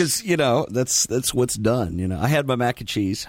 [0.00, 1.98] because you know that's that's what's done.
[1.98, 3.26] You know, I had my mac and cheese.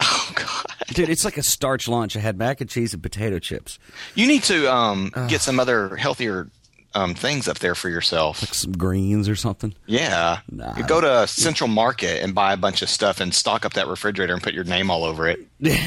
[0.00, 2.16] Oh God, Dude, it's like a starch lunch.
[2.16, 3.78] I had mac and cheese and potato chips,
[4.14, 6.48] you need to um, get some other healthier
[6.94, 8.40] um, things up there for yourself.
[8.40, 9.74] like some greens or something.
[9.86, 10.76] Yeah, Nah.
[10.76, 13.88] you go to Central Market and buy a bunch of stuff and stock up that
[13.88, 15.40] refrigerator and put your name all over it.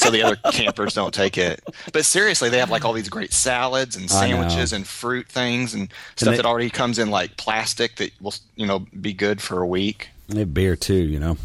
[0.00, 1.60] so the other campers don't take it.
[1.92, 5.92] But seriously, they have like all these great salads and sandwiches and fruit things and
[6.16, 9.60] stuff they- that already comes in like plastic that will you know be good for
[9.60, 10.08] a week.
[10.28, 10.94] And they have beer too.
[10.94, 11.36] You know.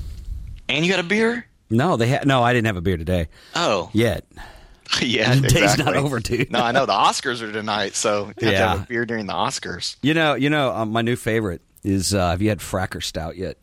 [0.70, 1.45] And you got a beer?
[1.70, 2.41] No, they had no.
[2.44, 4.25] I didn't have a beer today Oh, yet.
[5.02, 5.85] yeah, The day's exactly.
[5.85, 6.52] not over, dude.
[6.52, 8.69] no, I know the Oscars are tonight, so you have to Yeah.
[8.69, 9.95] have a beer during the Oscars.
[10.03, 12.13] You know, you know, um, my new favorite is.
[12.13, 13.58] Uh, have you had Fracker Stout yet?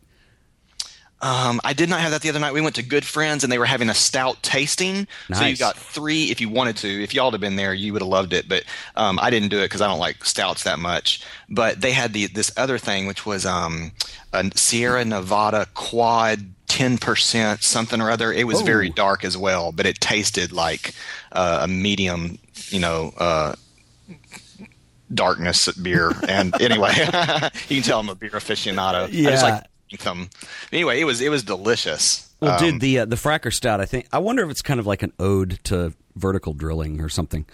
[1.22, 2.52] Um, I did not have that the other night.
[2.52, 5.06] We went to Good Friends and they were having a stout tasting.
[5.32, 5.58] So you Nice.
[5.60, 6.88] got three if you wanted to.
[7.02, 8.48] If y'all had been there, you would have loved it.
[8.48, 8.64] But
[8.96, 11.22] um, I didn't do it because I don't like stouts that much.
[11.48, 13.92] But they had the this other thing, which was um,
[14.32, 16.40] a Sierra Nevada Quad.
[16.68, 18.64] 10% something or other it was Oh.
[18.64, 20.94] very dark as well but it tasted like
[21.32, 22.38] uh, a medium
[22.70, 23.54] you know uh,
[25.12, 26.92] darkness beer and anyway
[27.68, 29.42] you can tell i'm a beer aficionado i just Yeah.
[29.42, 29.64] like
[29.98, 30.28] to
[30.72, 33.80] anyway it was it was delicious Well, Um, dude, the uh, the Fracker Stout.
[33.80, 34.06] I think.
[34.12, 37.46] I wonder if it's kind of like an ode to vertical drilling or something,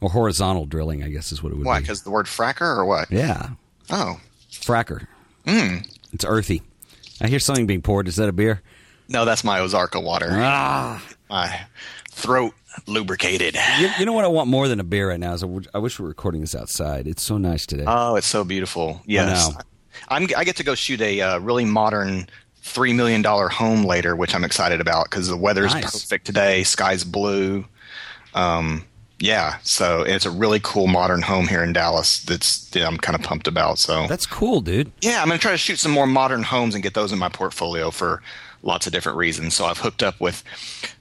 [0.00, 1.02] or horizontal drilling.
[1.02, 1.66] I guess is what it would be.
[1.68, 3.50] why because the word fracker or what Yeah,
[3.90, 4.20] oh
[4.52, 5.06] Fracker.
[5.46, 5.86] Mm.
[6.12, 6.62] It's earthy.
[7.20, 8.06] I hear something being poured.
[8.08, 8.62] Is that a beer?
[9.08, 11.02] no that's my ozarka water Ah.
[11.28, 11.66] my
[12.10, 12.54] throat
[12.86, 15.42] lubricated You, you know what I want more than a beer right now is
[15.74, 17.06] I, wish we were recording this outside.
[17.06, 17.84] It's so nice today.
[17.86, 19.50] oh it's so beautiful yes.
[20.08, 24.16] I'm, i get to go shoot a uh, really modern three million dollar home later
[24.16, 25.92] which i'm excited about because the weather's Nice.
[25.92, 27.66] perfect today sky's blue
[28.34, 28.84] um,
[29.20, 33.14] yeah so it's a really cool modern home here in dallas that's that i'm kind
[33.14, 34.90] of pumped about so That's cool, dude.
[35.00, 37.18] Yeah, I'm going to try to shoot some more modern homes and get those in
[37.18, 38.22] my portfolio for
[38.62, 39.54] lots of different reasons.
[39.54, 40.42] So I've hooked up with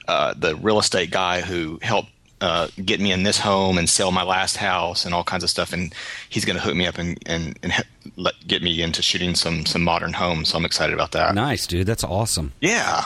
[0.08, 2.10] uh, the real estate guy who helped
[2.44, 5.50] uh, get me in this home and sell my last house and all kinds of
[5.50, 5.72] stuff.
[5.72, 5.94] And
[6.30, 7.74] he's going to hook me up and, and, and
[8.18, 10.50] let, get me into shooting some, some modern homes.
[10.50, 11.34] So I'm excited about that.
[11.34, 11.88] Nice, dude.
[11.88, 12.52] That's awesome.
[12.60, 13.06] Yeah.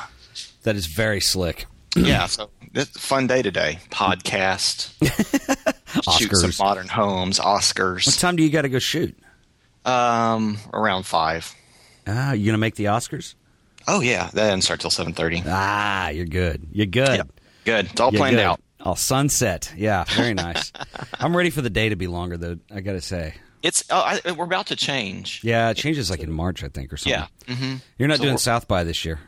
[0.64, 1.66] That is very slick.
[1.96, 2.28] Yeah.
[2.28, 3.80] So it's a fun day today.
[3.90, 4.92] Podcast,
[6.20, 8.06] shoot some modern homes, Oscars.
[8.06, 9.18] What time do you got to go shoot?
[9.86, 11.56] um, around five.
[12.06, 13.34] Ah, you gonna make the Oscars?
[13.88, 15.42] Oh yeah, that doesn't start till seven thirty.
[15.48, 16.68] Ah, you're good.
[16.72, 17.18] You're good.
[17.18, 17.32] Yep.
[17.66, 17.86] Good.
[17.92, 18.46] It's all You're planned good.
[18.46, 18.62] out.
[18.88, 19.74] Oh, sunset.
[19.76, 20.72] Yeah, very nice.
[21.20, 22.58] I'm ready for the day to be longer, though.
[22.74, 23.34] I gotta say.
[23.62, 25.42] It's oh, I, we're about to change.
[25.44, 27.22] Yeah, it changes like in March, I think, or something.
[27.50, 27.56] Yeah.
[27.56, 29.20] hmm You're not So doing South by this year.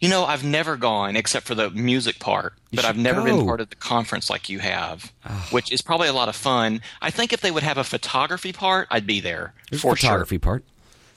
[0.00, 3.26] You know, I've never gone except for the music part, You but I've never go.
[3.36, 5.12] been part of the conference like you have,
[5.50, 6.80] which is probably a lot of fun.
[7.02, 9.96] I think if they would have a photography part, I'd be there There's for a
[9.96, 10.64] photography part.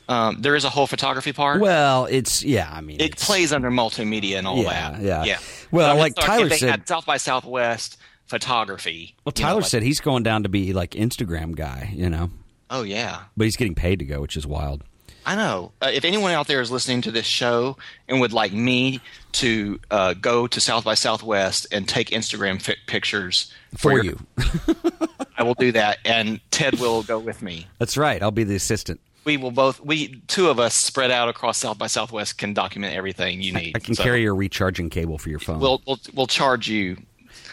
[0.10, 1.60] Um, there is a whole photography part.
[1.62, 2.70] Well, it's yeah.
[2.72, 5.02] I mean, it plays under multimedia and all Yeah, that.
[5.02, 5.24] yeah.
[5.26, 5.38] yeah.
[5.72, 9.16] Well, like Tyler said- South by Southwest photography.
[9.26, 12.10] Well, you know, Tyler like- said he's going down to be like Instagram guy, you
[12.10, 12.30] know,
[12.70, 14.84] "Oh yeah, but he's getting paid to go, which is wild.
[15.26, 15.74] I know.
[15.82, 17.76] Uh, if anyone out there is listening to this show
[18.08, 19.02] and would like me
[19.34, 24.20] to uh, go to South by Southwest and take Instagram fi- pictures For your- you,
[25.38, 27.68] I will do that, and Ted will go with me.
[27.78, 28.24] that's right.
[28.24, 29.02] I'll be the assistant.
[29.28, 29.82] We will both.
[29.82, 33.76] We two of us spread out across South by Southwest can document everything you need.
[33.76, 35.60] I can So carry your recharging cable for your phone.
[35.60, 36.96] We'll we'll we'll charge you.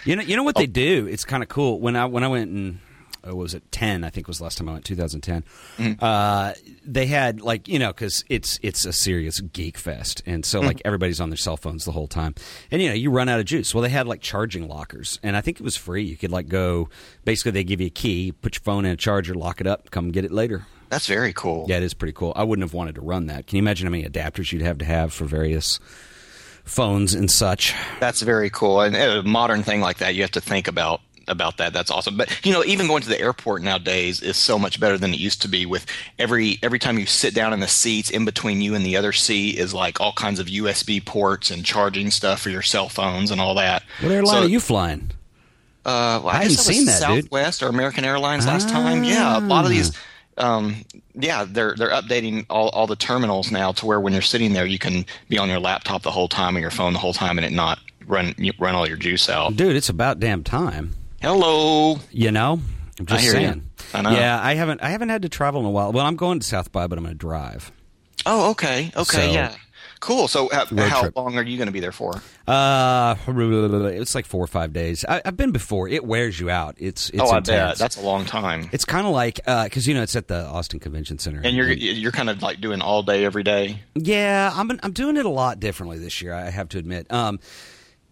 [0.04, 0.44] You know, you know Oh.
[0.44, 1.08] what they do?
[1.10, 1.80] It's kind of cool.
[1.80, 2.78] When I when I went in,
[3.26, 4.04] uh, what was it ten?
[4.04, 5.44] I think was the last time I went, 2010.
[5.78, 6.04] Mm-hmm.
[6.04, 6.52] Uh,
[6.86, 10.68] they had like you know because it's it's a serious geek fest, and so Mm-hmm.
[10.68, 12.36] like everybody's on their cell phones the whole time,
[12.70, 13.74] and you know you run out of juice.
[13.74, 16.04] Well, they had like charging lockers, and I think it was free.
[16.04, 16.88] You could like go.
[17.24, 19.90] Basically, they give you a key, put your phone in a charger, lock it up,
[19.90, 20.66] come get it later.
[20.94, 21.66] That's very cool.
[21.68, 22.32] Yeah, it is pretty cool.
[22.36, 23.48] I wouldn't have wanted to run that.
[23.48, 25.80] Can you imagine how many adapters you'd have to have for various
[26.64, 27.74] phones and such?
[27.98, 28.80] That's very cool.
[28.80, 31.72] And a modern thing like that, you have to think about about that.
[31.72, 32.16] That's awesome.
[32.16, 35.18] But you know, even going to the airport nowadays is so much better than it
[35.18, 35.66] used to be.
[35.66, 35.84] With
[36.16, 39.10] every every time you sit down in the seats, in between you and the other
[39.10, 43.32] seat is like all kinds of USB ports and charging stuff for your cell phones
[43.32, 43.82] and all that.
[44.00, 45.10] What airline So, are you flying?
[45.84, 47.24] Uh, well, I, I hadn't guess that was dude.
[47.24, 49.02] Southwest or American Airlines last time.
[49.02, 49.90] Yeah, a lot of these.
[50.36, 50.76] Um,
[51.14, 54.66] yeah, they're they're updating all, all the terminals now to where when you're sitting there,
[54.66, 57.38] you can be on your laptop the whole time or your phone the whole time,
[57.38, 59.56] and it not run run all your juice out.
[59.56, 60.94] Dude, it's about damn time.
[61.22, 61.98] Hello.
[62.10, 62.60] You know,
[62.98, 63.38] I'm just I hear ya.
[63.52, 63.70] saying.
[63.94, 64.10] I know.
[64.10, 65.92] Yeah, I haven't I haven't had to travel in a while.
[65.92, 67.70] Well, I'm going to South by, but I'm going to drive.
[68.26, 69.54] Oh, okay, okay, So- yeah,
[70.04, 70.28] cool.
[70.28, 71.16] So, uh, road how trip.
[71.16, 72.22] long are you going to be there for?
[72.46, 75.04] Uh, it's like four or five days.
[75.08, 75.88] I, I've been before.
[75.88, 76.76] It wears you out.
[76.78, 77.48] It's it's oh, I intense.
[77.48, 78.68] bet that's a long time.
[78.72, 81.72] It's kind of like because you know it's at the Austin Convention Center, And you're
[81.72, 83.80] you're kind of like doing all day every day.
[83.94, 86.34] Yeah, I'm I'm doing it a lot differently this year.
[86.34, 87.10] I have to admit.
[87.12, 87.40] Um,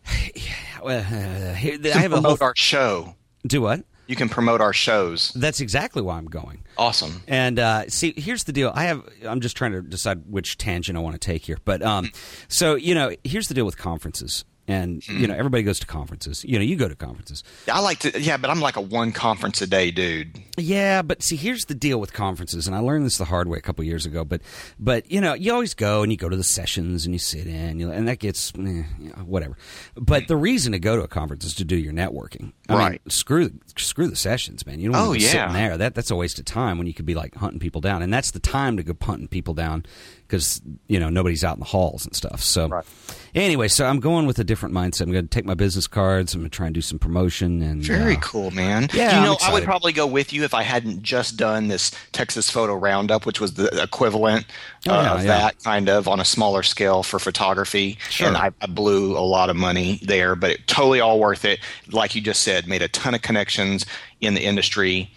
[0.82, 3.14] well, uh, I have a whole our show.
[3.46, 3.84] do what?
[4.06, 5.30] You can promote our shows.
[5.34, 6.64] That's exactly why I'm going.
[6.76, 7.22] Awesome.
[7.28, 8.72] And uh, see, here's the deal.
[8.74, 9.08] I have.
[9.26, 11.58] I'm just trying to decide which tangent I want to take here.
[11.64, 12.10] But um,
[12.48, 14.44] so you know, here's the deal with conferences.
[14.68, 16.44] And you know, everybody goes to conferences.
[16.44, 17.42] You know, you go to conferences.
[17.70, 20.40] I like to, yeah, but I'm like a one conference a day dude.
[20.56, 23.58] Yeah, but see, here's the deal with conferences, and I learned this the hard way
[23.58, 24.24] a couple years ago.
[24.24, 24.40] But,
[24.78, 27.48] but you know, you always go and you go to the sessions and you sit
[27.48, 28.82] in, you know, and that gets eh,
[29.24, 29.56] whatever.
[29.96, 32.52] But the reason to go to a conference is to do your networking.
[32.68, 33.02] I mean, Right.
[33.08, 34.78] screw screw the sessions, man.
[34.78, 35.42] You don't Oh, want to be yeah.
[35.48, 35.76] sitting there.
[35.76, 38.12] That that's a waste of time when you could be like hunting people down, and
[38.14, 39.84] that's the time to go hunting people down
[40.32, 42.42] because you know nobody's out in the halls and stuff.
[42.42, 42.68] So.
[42.68, 42.86] Right.
[43.34, 45.02] Anyway, so I'm going with a different mindset.
[45.02, 46.34] I'm going to take my business cards.
[46.34, 47.62] I'm going to try and do some promotion.
[47.62, 48.90] And Very uh, cool, man.
[48.92, 51.92] yeah, you know, I would probably go with you if I hadn't just done this
[52.12, 54.44] Texas Photo Roundup, which was the equivalent
[54.86, 55.26] Oh, uh, yeah, of yeah.
[55.28, 57.96] that kind of on a smaller scale for photography.
[58.10, 58.28] Sure.
[58.28, 61.58] And I, I blew a lot of money there, but it, totally all worth it.
[61.90, 63.86] Like you just said, made a ton of connections
[64.20, 65.10] in the industry.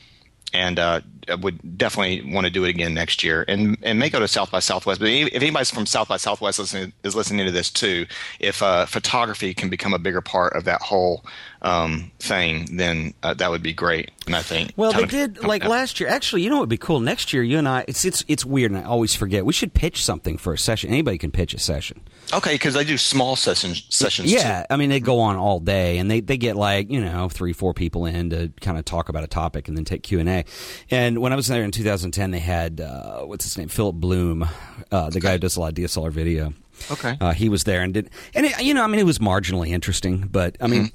[0.56, 1.02] And uh,
[1.42, 4.52] would definitely want to do it again next year, and and may go to South
[4.52, 5.00] by Southwest.
[5.00, 8.06] But if anybody's from South by Southwest listening, is listening to this too,
[8.40, 11.26] if uh, photography can become a bigger part of that whole
[11.66, 14.12] um, thing, then uh, that would be great.
[14.28, 16.10] And I think Well, they did like last year.
[16.10, 17.00] Actually, you know what would be cool?
[17.00, 17.86] Next year, you and I.
[17.88, 19.46] It's it's it's weird, and I always forget.
[19.46, 20.90] We should pitch something for a session.
[20.92, 22.02] Anybody can pitch a session.
[22.34, 23.86] Okay, because they do small sessions.
[23.90, 24.32] Sessions.
[24.32, 27.30] Yeah, I mean they go on all day, and they they get like you know
[27.30, 30.20] three four people in to kind of talk about a topic and then take Q
[30.20, 30.46] and A.
[30.92, 34.48] And when I was there in 2010, they had uh, what's his name, Philip Bloom,
[34.92, 36.54] uh, the guy who does a lot of DSLR video.
[36.92, 37.18] Okay.
[37.22, 39.70] Uh, he was there and did, and it, you know, I mean, it was marginally
[39.70, 40.92] interesting, but I mean,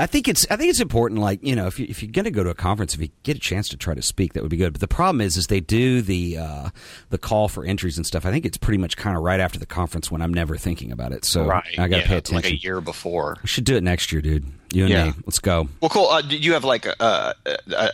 [0.00, 1.20] I think it's, I think it's important.
[1.20, 3.10] Like, you know, if you if you're going to go to a conference, if you
[3.22, 4.72] get a chance to try to speak, that would be good.
[4.72, 6.68] But the problem is, is they do the uh,
[7.10, 8.24] the call for entries and stuff.
[8.24, 10.90] I think it's pretty much kind of right after the conference when I'm never thinking
[10.90, 11.24] about it.
[11.24, 11.62] So Right.
[11.78, 12.34] I got to yeah, pay attention.
[12.50, 13.38] Like a year before.
[13.42, 14.46] we should do it next year, dude.
[14.72, 15.04] You and Yeah.
[15.06, 15.12] me.
[15.26, 15.68] Let's go.
[15.80, 16.06] Well, cool.
[16.08, 17.34] Uh, do you have like a, a,
[17.76, 17.90] a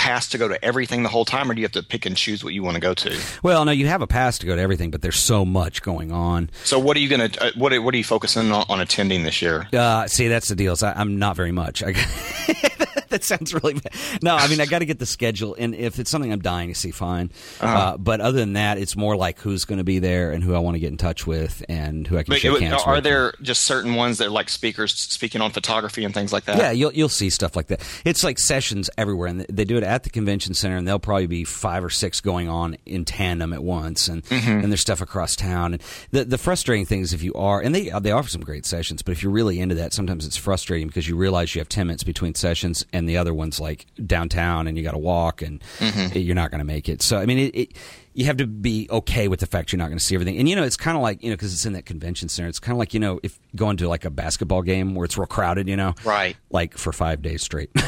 [0.00, 2.16] pass to go to everything the whole time, or do you have to pick and
[2.16, 3.20] choose what you want to go to?
[3.42, 6.10] Well, no, you have a pass to go to everything, but there's so much going
[6.10, 6.48] on.
[6.64, 7.28] So, what are you gonna?
[7.38, 9.68] Uh, what are, What are you focusing on, on attending this year?
[9.74, 10.72] Uh, see, that's the deal.
[10.72, 11.82] is I, I'm not very much.
[11.84, 11.92] I,
[13.10, 13.92] that sounds really bad.
[14.22, 16.68] No, I mean, I got to get the schedule, and if it's something I'm dying
[16.68, 17.30] to see, fine.
[17.60, 17.78] Uh-huh.
[17.78, 20.54] uh but other than that, it's more like who's going to be there and who
[20.54, 22.82] I want to get in touch with and who I can But shake it- hands
[22.86, 23.04] are with.
[23.04, 26.56] there just certain ones that are like speakers speaking on photography and things like that?
[26.58, 27.82] Yeah, you'll you'll see stuff like that.
[28.04, 31.26] It's like sessions everywhere, and they do it at the convention center, and there'll probably
[31.26, 34.50] be five or six going on in tandem at once, and Mm-hmm.
[34.50, 35.74] and there's stuff across town.
[35.74, 38.64] And the the frustrating thing is if you are, and they they offer some great
[38.66, 41.68] sessions, but if you're really into that, sometimes it's frustrating because you realize you have
[41.68, 45.42] ten minutes between sessions, and the other one's like downtown, and you got to walk,
[45.42, 46.18] and Mm-hmm.
[46.18, 47.02] you're not going to make it.
[47.02, 47.72] So I mean, it, it
[48.12, 50.36] you have to be okay with the fact you're not going to see everything.
[50.38, 52.48] And you know, it's kind of like you know because it's in that convention center.
[52.48, 55.16] It's kind of like you know if going to like a basketball game where it's
[55.16, 56.36] real crowded, you know, Right.
[56.50, 57.70] like for five days straight.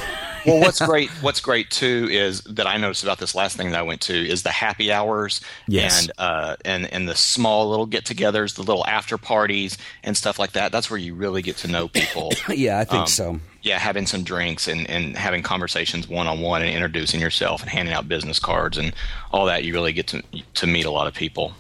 [0.47, 3.79] well, what's great, what's great too is that I noticed about this last thing that
[3.79, 6.03] I went to is the happy hours Yes.
[6.03, 10.53] and uh, and and the small little get-togethers, the little after parties and stuff like
[10.53, 10.73] that.
[10.73, 12.33] That's where you really get to know people.
[12.49, 13.41] yeah, I think Um, so.
[13.63, 17.71] yeah, having some drinks and, and having conversations one on one and introducing yourself and
[17.71, 18.93] handing out business cards and
[19.33, 20.23] all that, you really get to
[20.55, 21.53] to meet a lot of people.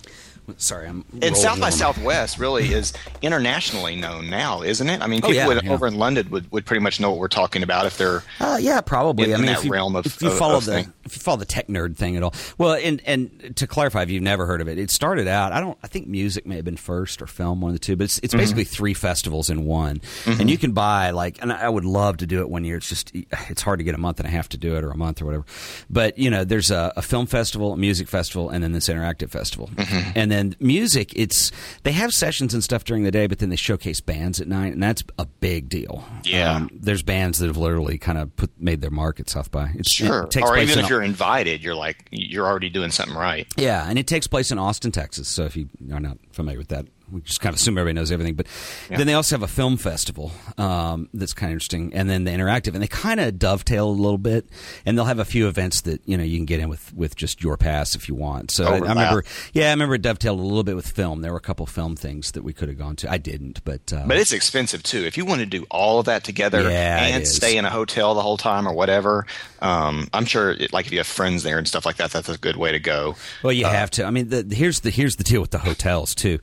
[0.56, 1.05] Sorry, I'm.
[1.23, 5.00] And South by Southwest really is internationally known now, isn't it?
[5.00, 5.73] I mean, Oh, people yeah, would- yeah.
[5.73, 8.59] over in London would, would pretty much know what we're talking about if they're Uh,
[8.61, 9.26] yeah, probably.
[9.26, 10.73] in- I in mean, that if you, realm of- if you of- follow of the
[10.83, 10.93] thing.
[11.05, 12.35] if you follow the tech nerd thing at all.
[12.59, 15.52] Well, and and to clarify, if you've never heard of it, it started out.
[15.52, 15.78] I don't.
[15.83, 17.97] I think music may have been first or film, one of the two.
[17.97, 18.25] But it's Mm-hmm.
[18.25, 21.40] it's basically three festivals in one, and you can buy like.
[21.40, 22.76] And I would love to do it one year.
[22.78, 24.90] It's just it's hard to get a month and a half to do it or
[24.90, 25.45] a month or whatever.
[25.88, 29.31] But you know, there's a, a film festival, a music festival, and then this interactive
[29.31, 29.69] festival.
[29.76, 30.11] Mm-hmm.
[30.16, 33.57] And then music, it's they have sessions and stuff during the day, but then they
[33.57, 36.05] showcase bands at night, and that's a big deal.
[36.25, 36.57] Yeah.
[36.57, 39.71] Um, there's bands that have literally kind of put made their mark at South by.
[39.75, 42.91] It's, sure, it takes or place even if you're invited, you're like you're already doing
[42.91, 43.47] something right.
[43.57, 45.29] yeah, and it takes place in Austin, Texas.
[45.29, 48.11] So if you are not familiar with that we just kind of assume everybody knows
[48.11, 48.35] everything.
[48.35, 48.47] But
[48.88, 52.31] then they also have a film festival um, that's kind of interesting, and then the
[52.31, 54.49] interactive, and they kind of dovetail a little bit.
[54.87, 57.16] And they'll have a few events that you know you can get in with with
[57.16, 58.50] just your pass if you want.
[58.50, 61.21] So I, I remember, yeah, I remember it dovetailed a little bit with film.
[61.23, 63.11] There were a couple film things that we could have gone to.
[63.11, 65.04] I didn't, but uh, But it's expensive too.
[65.04, 68.14] If you want to do all of that together Yeah, and stay in a hotel
[68.14, 69.26] the whole time or whatever,
[69.61, 72.28] um, I'm sure, it, like if you have friends there and stuff like that, that's
[72.28, 73.16] a good way to go.
[73.42, 74.04] Well, you have to.
[74.04, 76.38] I mean, the, here's the here's the deal with the hotels too.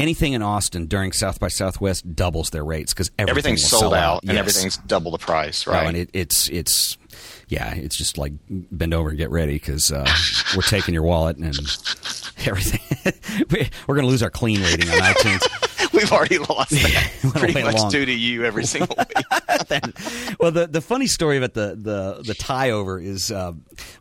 [0.00, 3.94] Anything in Austin during South by Southwest doubles their rates because everything Everything's sold sell
[3.94, 4.38] out and Yes.
[4.40, 5.86] everything's double the price, right?
[5.86, 6.96] and it, it's it's
[7.48, 10.06] yeah, it's just like bend over and get ready because uh,
[10.56, 11.46] we're taking your wallet and
[12.46, 12.80] everything.
[13.86, 15.42] We're going to lose our clean rating on iTunes.
[16.00, 17.12] We've already lost that.
[17.34, 17.90] Pretty much long.
[17.90, 20.36] due to you every single week.
[20.40, 23.52] well, the the funny story about the the the tie over is uh,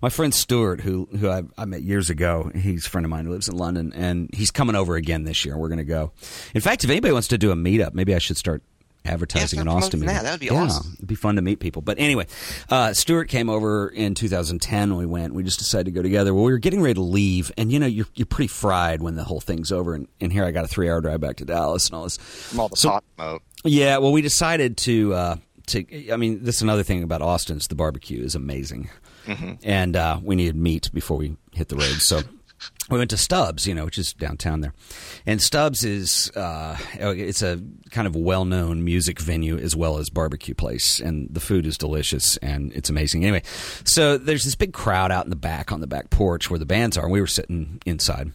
[0.01, 2.51] my friend Stuart, who who I, I met years ago.
[2.55, 5.43] He's a friend of mine who lives in London, and he's coming over again this
[5.43, 5.57] year.
[5.57, 6.11] We're going to go.
[6.53, 8.63] In fact, if anybody wants to do a meetup, maybe I should start
[9.05, 10.01] advertising Yeah, in Austin.
[10.01, 10.05] meetup.
[10.07, 10.23] that.
[10.23, 10.93] That'd be yeah, awesome.
[10.95, 11.81] It'd be fun to meet people.
[11.81, 12.27] But anyway,
[12.69, 15.33] uh, Stuart came over in 2010 when we went.
[15.33, 16.33] We just decided to go together.
[16.33, 19.15] Well, we were getting ready to leave, and you know, you're you're pretty fried when
[19.15, 19.93] the whole thing's over.
[19.95, 22.17] And, and here I got a three hour drive back to Dallas and all this.
[22.17, 23.43] From all the So- pot smoke.
[23.63, 25.35] yeah, well, we decided to uh,
[25.67, 26.11] to.
[26.11, 28.89] I mean, this is another thing about Austin is the barbecue is amazing,
[29.63, 32.01] and uh, we needed meat before we hit the road.
[32.01, 32.21] So
[32.89, 34.73] we went to Stubbs, you know, which is downtown there,
[35.25, 40.09] and Stubbs is uh, it's a kind of well known music venue as well as
[40.09, 43.23] barbecue place, and the food is delicious and it's amazing.
[43.23, 43.43] Anyway,
[43.83, 46.65] so there's this big crowd out in the back on the back porch where the
[46.65, 48.31] bands are, and we were sitting inside,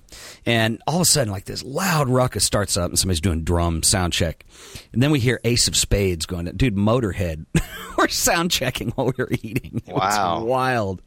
[0.47, 3.83] and all of a sudden, like this loud ruckus starts up, and somebody's doing drum
[3.83, 4.45] sound check,
[4.93, 7.47] and then we hear Ace of Spades going, "Dude, Motorhead."
[7.97, 9.83] we're sound checking while we were eating.
[9.87, 10.45] It Wow.
[10.45, 11.03] wild.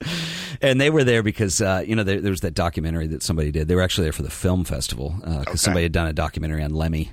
[0.61, 3.51] And they were there because uh, you know there, there was that documentary that somebody
[3.51, 3.67] did.
[3.67, 5.56] They were actually there for the film festival because Okay.
[5.58, 7.12] somebody had done a documentary on Lemmy.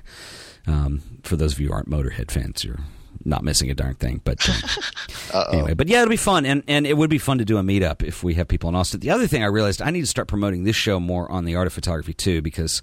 [0.67, 2.79] Um, for those of you who aren't Motorhead fans, you're
[3.23, 4.21] not missing a darn thing.
[4.23, 7.45] But um, anyway, but yeah, it'll be fun, and and it would be fun to
[7.45, 8.99] do a meetup if we have people in Austin.
[9.01, 11.55] The other thing I realized I need to start promoting this show more on the
[11.55, 12.81] art of photography too because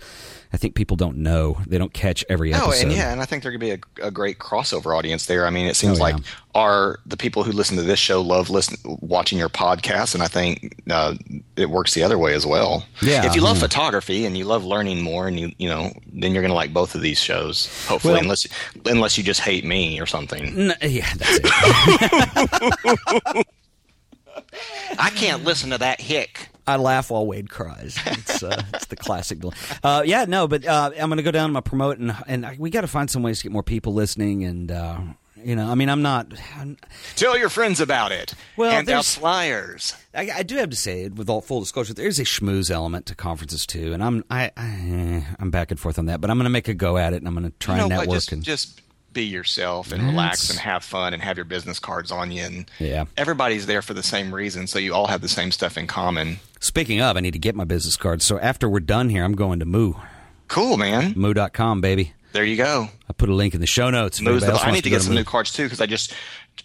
[0.55, 2.69] I think people don't know they don't catch every episode.
[2.69, 5.47] Oh, and yeah, and I think there could be a, a great crossover audience there.
[5.47, 6.15] I mean, it seems Oh, yeah.
[6.17, 10.23] like our the people who listen to this show love listen watching your podcast, and
[10.23, 11.15] I think uh,
[11.57, 12.85] it works the other way as well.
[13.01, 13.63] Yeah, if you love yeah.
[13.63, 16.75] photography and you love learning more, and you you know, then you're going to like
[16.75, 17.67] both of these shows.
[17.87, 18.47] Hopefully, Well- unless
[18.85, 20.71] unless you just hate me or something.
[20.83, 23.47] Yeah, that's it.
[24.99, 26.49] I can't listen to that hick.
[26.67, 27.99] I laugh while Wade cries.
[28.07, 29.39] It's, uh, it's the classic.
[29.83, 32.57] Uh, yeah, no, but uh, I'm going to go down and promote, and and I-
[32.59, 34.45] we got to find some ways to get more people listening.
[34.45, 35.01] And uh,
[35.45, 36.33] you know, I mean, I'm not.
[36.57, 36.77] I'm,
[37.17, 38.35] Tell your friends about it.
[38.57, 39.95] Well, Hand out flyers.
[40.15, 43.07] I, I do have to say, with all full disclosure, there is a schmooze element
[43.07, 46.37] to conferences too, and I'm I, I I'm back and forth on that, but I'm
[46.39, 47.91] going to make a go at it, and I'm going to try You know and
[47.91, 48.81] network Just, and just
[49.13, 52.43] be yourself and That's- relax and have fun and have your business cards on you.
[52.43, 53.05] And Yeah.
[53.17, 56.39] everybody's there for the same reason, so you all have the same stuff in common.
[56.61, 58.25] Speaking of, I need to get my business cards.
[58.25, 59.95] So after we're done here, I'm going to Moo.
[60.49, 61.15] Cool, man.
[61.17, 62.13] Moo.com, baby.
[62.33, 62.89] There you go.
[63.09, 64.19] I put a link in the show notes.
[64.19, 65.21] the, I need to go get some Moo.
[65.21, 66.15] new cards too because I just,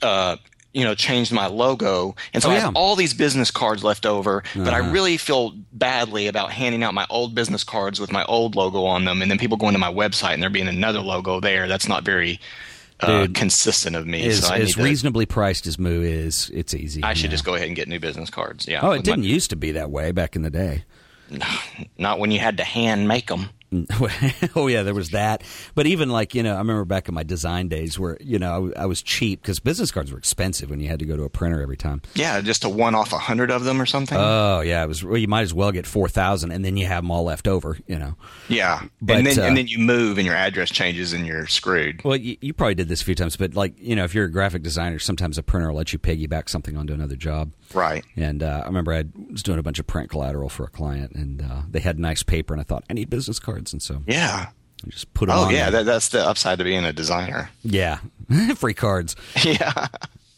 [0.01, 0.38] uh,
[0.78, 4.06] you know, changed my logo, and so Oh, I have all these business cards left
[4.06, 4.44] over.
[4.56, 4.92] But I Uh-huh.
[4.92, 9.06] really feel badly about handing out my old business cards with my old logo on
[9.06, 11.68] them, and then people going to my website and there being another logo there.
[11.68, 12.40] That's not very
[13.00, 14.26] uh, Dude, consistent of me.
[14.28, 17.02] As, so I as need to- reasonably priced as Moo is, it's easy.
[17.04, 17.30] I should yeah.
[17.32, 18.68] just go ahead and get new business cards.
[18.68, 18.82] Yeah.
[18.84, 20.84] Oh, it didn't used to be that way back in the day.
[21.98, 23.50] not when you had to hand make them.
[24.56, 25.44] oh yeah, there was that.
[25.76, 28.72] But even like you know, I remember back in my design days where you know
[28.76, 31.24] I, I was cheap because business cards were expensive when you had to go to
[31.24, 32.02] a printer every time.
[32.16, 34.18] Yeah, just a one off a hundred of them or something.
[34.18, 35.04] Oh yeah, it was.
[35.04, 37.48] Well, you might as well get four thousand, and then you have them all left
[37.48, 37.78] over.
[37.88, 38.16] You know.
[38.48, 41.48] yeah, but, and then uh, and then you move and your address changes and you're
[41.48, 42.04] screwed.
[42.06, 44.26] Well, you, you probably did this a few times, but like you know, if you're
[44.26, 47.52] a graphic designer, sometimes a printer will let you piggyback something onto another job.
[47.74, 48.04] Right.
[48.16, 51.14] And uh, I remember I was doing a bunch of print collateral for a client,
[51.14, 54.04] and uh, they had nice paper, and I thought I need business cards, and so
[54.08, 54.48] Yeah.
[54.86, 55.54] I just put them Oh on.
[55.54, 57.50] yeah, that, that's the upside to being a designer.
[57.64, 58.00] yeah,
[58.56, 59.16] free cards.
[59.44, 59.88] yeah.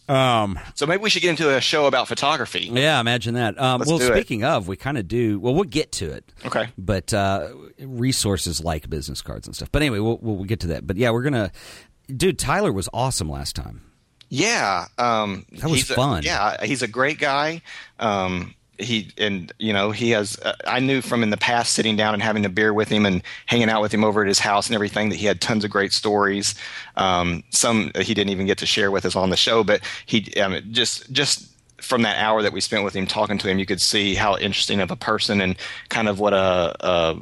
[0.07, 2.69] Um, So maybe we should get into a show about photography.
[2.71, 3.59] yeah, imagine that.
[3.61, 4.13] Um, well, do it.
[4.15, 5.39] speaking of, we kind of do.
[5.39, 6.31] Well, we'll get to it.
[6.45, 6.69] Okay.
[6.79, 9.71] But uh, resources like business cards and stuff.
[9.71, 10.87] But anyway, we'll, we'll get to that.
[10.87, 11.51] But yeah, we're gonna.
[12.07, 13.81] Dude, Tyler was awesome last time.
[14.29, 16.23] Yeah, um, That was he's a- fun.
[16.23, 17.61] yeah, he's a great guy.
[17.99, 20.39] Um, he and you know he has.
[20.39, 23.05] Uh, I knew from in the past sitting down and having a beer with him
[23.05, 25.65] and hanging out with him over at his house and everything that he had tons
[25.65, 26.55] of great stories.
[26.95, 30.33] Um, some he didn't even get to share with us on the show, but he
[30.39, 31.45] um, just just
[31.81, 34.37] from that hour that we spent with him talking to him, you could see how
[34.37, 35.55] interesting of a person and
[35.89, 36.75] kind of what a.
[36.79, 37.17] a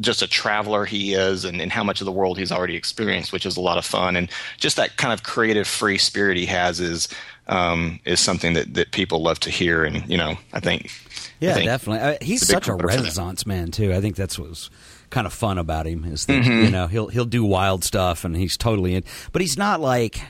[0.00, 3.32] just a traveler he is and, and how much of the world he's already experienced,
[3.32, 4.16] which is a lot of fun.
[4.16, 7.08] And just that kind of creative, free spirit he has is
[7.48, 9.84] um, is something that, that people love to hear.
[9.84, 10.90] And you know, I think
[11.40, 12.08] yeah, I think definitely.
[12.08, 12.96] Uh, he's such a part of it.
[12.96, 13.92] renaissance man too.
[13.92, 14.70] I think that's what was
[15.10, 16.64] kind of fun about him is that Mm-hmm.
[16.66, 20.20] you know he'll he'll do wild stuff and he's totally in, but he's not like.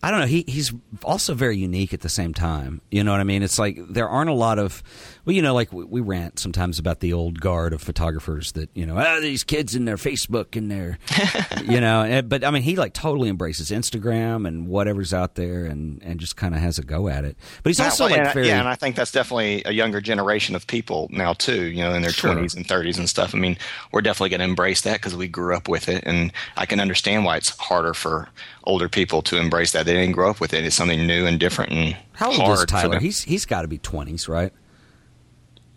[0.00, 0.26] I don't know.
[0.26, 2.80] He he's also very unique at the same time.
[2.88, 3.42] You know what I mean?
[3.42, 4.80] It's like there aren't a lot of,
[5.28, 8.70] well, you know, like we, we rant sometimes about the old guard of photographers that
[8.72, 10.98] you know, ah, these kids in their Facebook and their,
[11.70, 12.00] you know.
[12.02, 16.18] and- But I mean, he like totally embraces Instagram and whatever's out there, and and
[16.18, 17.36] just kind of has a go at it.
[17.62, 19.72] But he's Yeah, also well, like and, very, yeah, and I think that's definitely a
[19.72, 21.64] younger generation of people now too.
[21.66, 22.32] You know, in their Sure.
[22.32, 23.34] twenties and thirties and stuff.
[23.34, 23.58] I mean,
[23.92, 26.80] we're definitely going to embrace that because we grew up with it, and I can
[26.80, 28.30] understand why it's harder for
[28.64, 29.84] older people to embrace that.
[29.84, 30.64] They didn't grow up with it.
[30.64, 32.98] It's something new and different and how old hard is Tyler?
[32.98, 34.54] He's he's got to be twenties, right?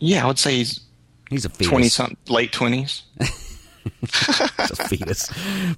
[0.01, 0.81] Yeah, I would say he's
[1.29, 1.67] He's a fetus.
[1.67, 3.03] twenty something, late twenties.
[4.01, 5.29] He's a fetus.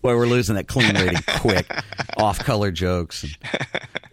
[0.02, 1.66] Boy, we're losing that clean rating quick.
[2.18, 3.26] Off color jokes.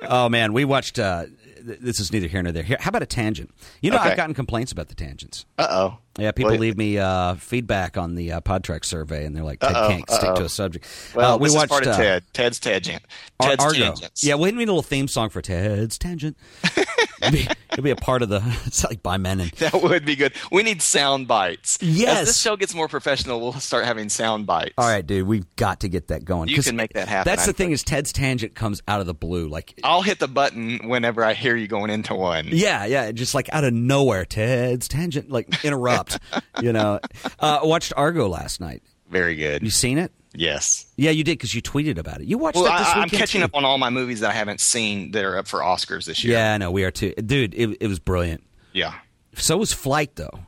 [0.02, 0.98] oh man, we watched.
[0.98, 1.26] Uh,
[1.66, 2.62] th- this is neither here nor there.
[2.62, 3.50] Here, how about a tangent?
[3.82, 4.10] You know, Okay.
[4.10, 5.44] I've gotten complaints about the tangents.
[5.58, 5.98] Uh oh.
[6.18, 9.60] Yeah, people Well, leave me uh, feedback on the uh, Podtrac survey, and they're like,
[9.60, 11.94] "Ted Uh-oh, can't stick to a subject." Well, uh, we this watched is part of
[11.94, 12.24] uh, Ted.
[12.32, 13.02] Ted's tangent.
[13.40, 13.78] Ar- Ted's Argo.
[13.78, 14.22] tangents.
[14.24, 16.36] Yeah, we need a little theme song for Ted's tangent.
[17.22, 18.40] it'll, be, it'll be a part of the.
[18.70, 20.32] It's like by men and That would be good.
[20.52, 21.78] We need sound bites.
[21.80, 22.20] Yes.
[22.20, 24.74] As this show gets more professional, we'll start having sound bites.
[24.78, 26.48] All right, dude, we've got to get that going.
[26.48, 29.14] You can make that happen, That's the thing is Ted's tangent comes out of the
[29.14, 32.46] blue, like I'll hit the button whenever I hear you going into one.
[32.48, 34.24] yeah, yeah, just like out of nowhere.
[34.24, 36.18] Ted's tangent, like interrupt.
[36.62, 37.00] you know,
[37.40, 38.82] uh, I watched Argo last night.
[39.08, 39.62] Very good.
[39.62, 40.12] You seen it?
[40.34, 40.86] Yes.
[40.96, 42.26] Yeah, you did because you tweeted about it.
[42.28, 43.46] You watched Well, that this I, I'm catching too.
[43.46, 46.22] up on all my movies that I haven't seen that are up for Oscars this
[46.22, 46.34] year.
[46.38, 47.54] Yeah, I know we are too, dude.
[47.54, 48.44] It, it was brilliant.
[48.72, 48.94] Yeah.
[49.34, 50.40] So was Flight though.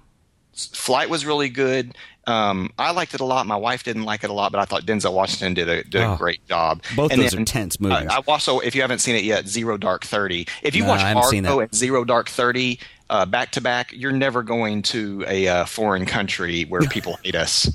[0.55, 1.97] Flight was really good.
[2.27, 3.47] Um, I liked it a lot.
[3.47, 6.03] My wife didn't like it a lot, but I thought Denzel Washington did a, did
[6.03, 6.13] Oh.
[6.15, 6.83] a great job.
[6.95, 8.07] Both And those then, are tense movies.
[8.09, 10.47] I, I also, if you haven't seen it yet, Zero Dark Thirty.
[10.63, 14.43] If you No, watch Argo and Zero Dark Thirty uh, back to back, you're never
[14.43, 17.71] going to a uh, foreign country where people hate us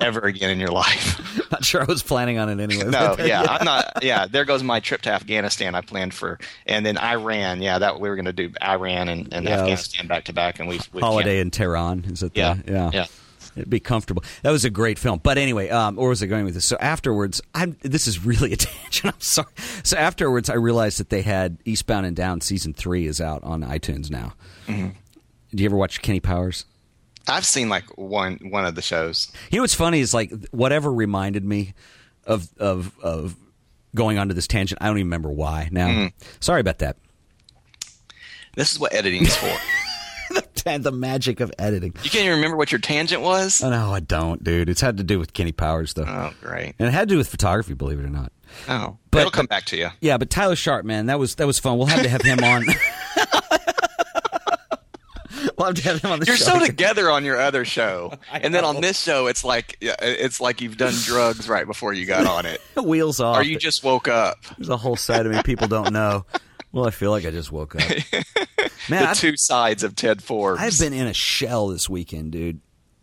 [0.00, 1.20] ever again in your life.
[1.52, 2.84] Not sure I was planning on it anyway.
[2.90, 4.02] No, but- yeah, I'm not.
[4.02, 5.74] Yeah, there goes my trip to Afghanistan.
[5.74, 7.60] I planned for, and then Iran.
[7.60, 10.60] Yeah, that we were going to do Iran and, and Yeah, Afghanistan back to back,
[10.60, 12.04] and we Holiday in Tehran.
[12.06, 12.32] Is it?
[12.34, 13.06] the- Yeah, yeah, yeah.
[13.56, 14.24] It'd be comfortable.
[14.42, 15.20] That was a great film.
[15.22, 16.64] But anyway, um, where was I going with this?
[16.64, 17.76] So afterwards, I'm.
[17.82, 19.14] This is really a tangent.
[19.14, 19.48] I'm sorry.
[19.82, 23.62] So afterwards, I realized that they had Eastbound and Down season three is out on
[23.62, 24.34] iTunes now.
[24.66, 24.88] Mm-hmm.
[25.54, 26.64] Do you ever watch Kenny Powers?
[27.28, 29.30] I've seen like one one of the shows.
[29.50, 31.74] You know what's funny is like whatever reminded me
[32.26, 33.36] of of of
[33.94, 34.80] going onto this tangent.
[34.80, 35.88] I don't even remember why now.
[35.88, 36.28] Mm-hmm.
[36.40, 36.96] Sorry about that.
[38.54, 39.46] This is what editing is for.
[40.82, 41.92] the magic of editing.
[42.04, 43.62] you can't even remember what your tangent was.
[43.62, 44.68] Oh, no, I don't, dude.
[44.68, 46.74] It's had to do with Kenny Powers though, Oh, great.
[46.78, 47.74] and it had to do with photography.
[47.74, 48.32] Believe it or not.
[48.68, 49.88] Oh, But- it'll come back to you.
[50.00, 51.78] Yeah, but Tyler Sharp, man, that was that was fun.
[51.78, 52.64] We'll have to have him on.
[55.58, 56.32] we'll have to have him on the show.
[56.32, 56.58] You're show.
[56.60, 60.60] so together on your other show, and then on this show, it's like it's like
[60.60, 63.38] you've done drugs right before you got on it, The Wheels off.
[63.38, 64.38] or you just woke up.
[64.58, 66.24] There's a whole side of me people don't know.
[66.72, 67.82] Well, I feel like I just woke up.
[68.88, 70.60] Man, The I've, two sides of Ted Forbes.
[70.60, 72.60] I've been in a shell this weekend, dude.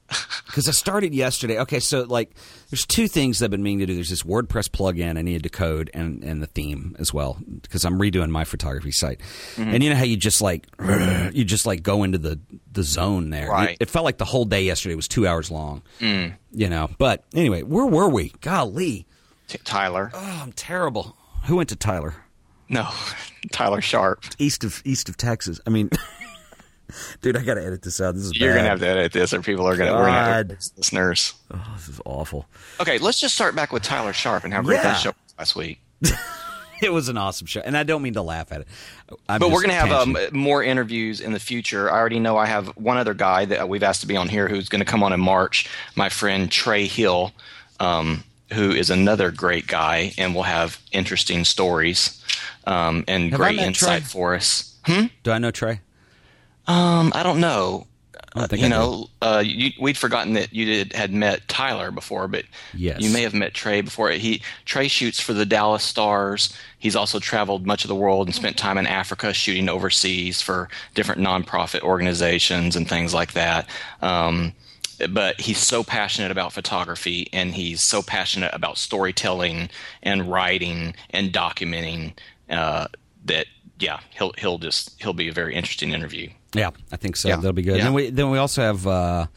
[0.48, 1.60] Because I started yesterday.
[1.60, 2.32] Okay, so like,
[2.72, 3.94] there's two things I've been meaning to do.
[3.94, 7.86] There's this WordPress plugin I needed to code, and and the theme as well, because
[7.86, 9.20] I'm redoing my photography site.
[9.56, 9.70] Mm-hmm.
[9.70, 10.65] And you know how you just like,
[11.32, 12.39] you just like go into the
[12.72, 13.50] the zone there.
[13.50, 13.70] Right.
[13.80, 15.84] It, it felt like the whole day yesterday was two hours long.
[16.00, 16.34] Mm.
[16.52, 18.30] You know, but anyway, where were we?
[18.42, 19.06] Golly,
[19.48, 20.10] T- Tyler.
[20.15, 21.15] oh, I'm terrible.
[21.46, 22.15] Who went to Tyler?
[22.69, 22.88] No,
[23.51, 24.23] Tyler Sharp.
[24.38, 25.60] East of east of Texas.
[25.65, 25.89] I mean,
[27.21, 28.15] dude, I got to edit this out.
[28.15, 28.58] This is You're bad.
[28.60, 29.93] gonna have to edit this, or people are gonna.
[29.93, 30.60] We're gonna have God.
[30.60, 31.34] to listeners.
[31.53, 32.45] Oh, this is awful.
[32.79, 34.84] Okay, let's just start back with Tyler Sharp and how great Yeah.
[34.84, 35.82] that show was last week.
[36.82, 38.67] It was an awesome show, and I don't mean to laugh at it.
[39.27, 41.91] I'm But we're going to have um, more interviews in the future.
[41.91, 44.47] I already know I have one other guy that we've asked to be on here
[44.47, 45.67] who's going to come on in March.
[45.97, 47.34] My friend Trey Hill,
[47.82, 52.23] um, who is another great guy, and will have interesting stories
[52.65, 54.09] um, and Have great insight Trey?
[54.09, 54.75] for us.
[55.23, 55.81] Do I know Trey?
[56.67, 57.85] Um, I don't know.
[58.35, 61.47] I don't think you I know, uh, you, we'd forgotten that you did, had met
[61.47, 63.01] Tyler before, but Yes.
[63.01, 64.12] you may have met Trey before.
[64.12, 66.53] He Trey shoots for the Dallas Stars.
[66.77, 70.69] He's also traveled much of the world and spent time in Africa shooting overseas for
[70.93, 73.67] different nonprofit organizations and things like that.
[74.03, 74.53] Um,
[75.09, 79.69] but he's so passionate about photography and he's so passionate about storytelling
[80.03, 82.13] and writing and documenting
[82.49, 82.88] uh,
[83.25, 83.47] that
[83.79, 87.29] yeah he'll he'll just he'll be a very interesting interview Yeah, I think so.
[87.29, 87.35] Yeah.
[87.38, 87.77] That'll be good.
[87.77, 87.83] Yeah.
[87.85, 88.88] Then we then we also have.
[88.88, 89.27] Uh,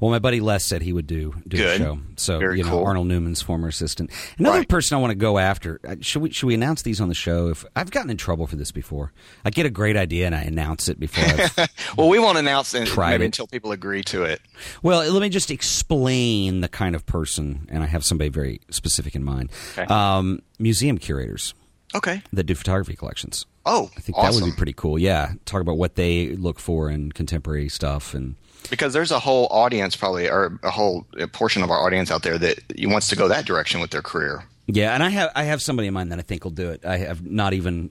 [0.00, 1.78] well, my buddy Les said he would do do a Good.
[1.78, 1.98] show.
[2.16, 2.84] So Very you know, cool.
[2.84, 4.10] Arnold Newman's former assistant.
[4.38, 4.68] Another Right.
[4.68, 5.80] person I want to go after.
[5.86, 7.48] uh, Should we should we announce these on the show?
[7.48, 9.12] If I've gotten in trouble for this before,
[9.44, 11.66] I get a great idea and I announce it before.
[11.96, 13.26] Well, we won't announce it maybe it.
[13.26, 14.40] until people agree to it.
[14.82, 19.14] well, let me just explain the kind of person, and I have somebody very specific
[19.14, 19.50] in mind.
[19.76, 19.82] Okay.
[19.92, 21.54] Um, museum curators
[21.94, 22.22] Okay.
[22.32, 23.46] that do photography collections.
[23.64, 24.40] Oh, I think awesome.
[24.40, 24.98] that would be pretty cool.
[24.98, 28.36] Yeah, talk about what they look for in contemporary stuff and.
[28.70, 32.38] Because there's a whole audience, probably, or a whole portion of our audience out there
[32.38, 34.44] that wants to go that direction with their career.
[34.66, 36.84] Yeah, and I have I have somebody in mind that I think will do it.
[36.84, 37.90] I have not even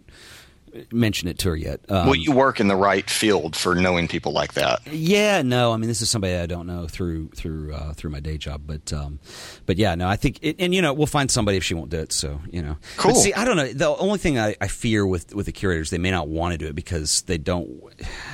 [0.92, 1.80] mentioned it to her yet.
[1.90, 4.82] Um, well, you work in the right field for knowing people like that.
[4.88, 8.20] yeah, no, I mean this is somebody I don't know through through uh, through my
[8.20, 9.20] day job, but um,
[9.66, 11.90] but yeah, no, I think it, and you know we'll find somebody if she won't
[11.90, 12.12] do it.
[12.14, 13.14] So you know, Cool.
[13.14, 13.72] But see, I don't know.
[13.72, 16.58] The only thing I, I fear with with the curators, they may not want to
[16.58, 17.68] do it because they don't.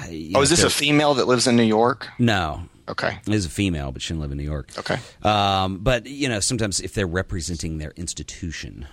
[0.09, 2.07] you Oh, know, is this a female that lives in New York?
[2.19, 2.63] no?
[2.89, 3.17] Okay.
[3.27, 4.69] Is a female, but she didn't live in New York.
[4.77, 4.97] Okay.
[5.21, 8.87] Um, but you know, sometimes if they're representing their institution,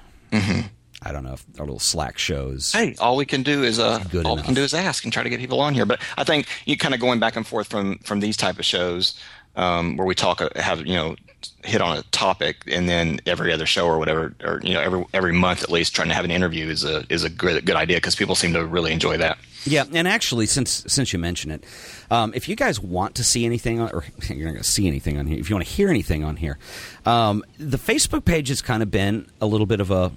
[1.03, 2.73] I don't know if our little Slack shows.
[2.73, 4.37] Hey, all we can do is uh, all enough.
[4.37, 5.87] we can do is ask and try to get people on here.
[5.87, 8.65] But I think you kind of going back and forth from from these type of
[8.65, 9.19] shows
[9.57, 11.17] um, where we talk uh, have you know
[11.65, 15.05] hit on a topic and then every other show or whatever or you know every
[15.15, 17.77] every month at least trying to have an interview is a is a good good
[17.77, 19.39] idea because people seem to really enjoy that.
[19.65, 21.65] Yeah, and actually, since since you mention it,
[22.11, 24.87] um, if you guys want to see anything, on, or you're not going to see
[24.87, 26.59] anything on here, if you want to hear anything on here,
[27.05, 30.13] um, the Facebook page has kind of been a little bit of a,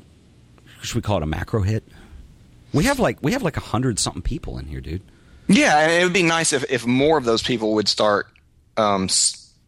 [0.84, 1.84] should we call it a macro hit?
[2.74, 5.02] We have like we have like a hundred something people in here, dude.
[5.48, 8.28] Yeah, and it would be nice if, if more of those people would start,
[8.78, 9.10] um,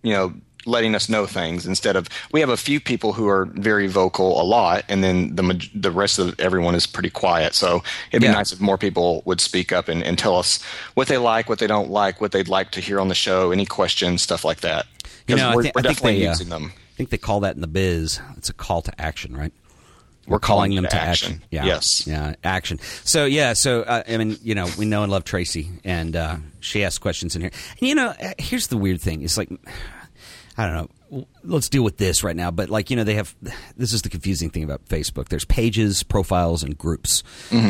[0.04, 0.34] you know,
[0.66, 4.42] letting us know things instead of we have a few people who are very vocal
[4.42, 7.54] a lot, and then the the rest of everyone is pretty quiet.
[7.54, 8.34] So it'd be Yeah.
[8.34, 10.64] nice if more people would speak up and, and tell us
[10.96, 13.52] what they like, what they don't like, what they'd like to hear on the show,
[13.52, 14.88] any questions, stuff like that.
[15.28, 16.72] You know, I we're I think definitely they, uh, using them.
[16.76, 18.20] I think they call that in the biz.
[18.38, 19.52] It's a call to action, right?
[20.28, 21.34] We're calling calling them to action.
[21.34, 21.48] action.
[21.52, 21.66] Yeah.
[21.66, 22.08] Yes.
[22.08, 22.36] Yeah.
[22.44, 22.80] Action.
[23.04, 23.54] So yeah.
[23.54, 26.98] So uh, I mean, you know, we know and love Tracy, and uh, she asks
[26.98, 27.52] questions in here.
[27.80, 29.22] And you know, uh, here's the weird thing.
[29.22, 29.50] It's like,
[30.58, 31.26] I don't know.
[31.44, 32.50] Let's deal with this right now.
[32.52, 33.36] But like, you know, they have.
[33.78, 35.30] This is the confusing thing about Facebook.
[35.30, 37.24] There's pages, profiles, and groups.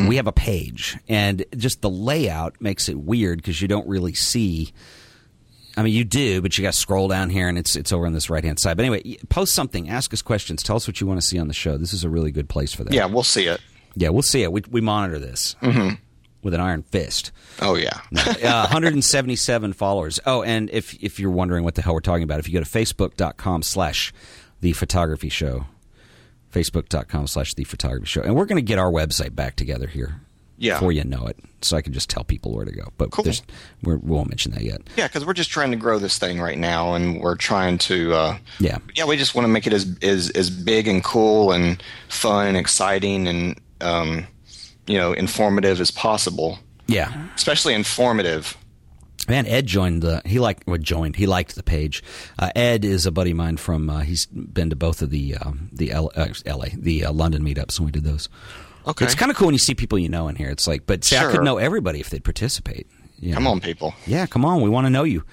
[0.08, 4.14] We have a page, and just the layout makes it weird because you don't really
[4.14, 4.72] see.
[5.76, 8.06] I mean, you do, but you got to scroll down here, and it's it's over
[8.06, 8.76] on this right hand side.
[8.78, 11.48] But anyway, post something, ask us questions, tell us what you want to see on
[11.48, 11.76] the show.
[11.76, 12.94] This is a really good place for that.
[12.94, 13.60] Yeah, we'll see it.
[13.94, 14.50] yeah, we'll see it.
[14.52, 15.54] We we monitor this
[16.42, 17.30] with an iron fist.
[17.60, 18.00] Oh yeah.
[18.46, 20.20] Uh, 177 followers.
[20.24, 22.64] Oh, and if if you're wondering what the hell we're talking about, if you go
[22.64, 24.12] to facebook.com slash
[24.60, 25.66] the photography show,
[26.52, 30.20] facebook.com slash the photography show, and we're going to get our website back together here.
[30.58, 30.74] Yeah.
[30.74, 32.88] Before you know it, so I can just tell people where to go.
[32.96, 33.24] But Cool.
[33.24, 33.42] there's-
[33.82, 34.80] we're, we won't mention that yet.
[34.96, 38.14] Yeah, because we're just trying to grow this thing right now, and we're trying to.
[38.14, 38.78] Uh, Yeah.
[38.94, 42.46] yeah, we just want to make it as as as big and cool and fun
[42.46, 44.26] and exciting and um,
[44.86, 46.58] you know informative as possible.
[46.86, 47.12] Yeah.
[47.34, 48.56] Especially informative.
[49.28, 50.22] Man, Ed joined the.
[50.24, 51.16] He liked what joined.
[51.16, 52.02] He liked the page.
[52.38, 53.90] Uh, Ed is a buddy of mine from.
[53.90, 56.70] Uh, he's been to both of the um, the L, uh, L.A.
[56.76, 58.28] the uh, London meetups when we did those.
[58.86, 60.48] Okay, It's kind of cool when you see people you know in here.
[60.48, 62.86] It's like, but see, I could know everybody if they'd participate.
[63.18, 63.50] you come know.
[63.50, 63.94] on, people.
[64.06, 64.60] Yeah, come on.
[64.62, 65.24] We want to know you.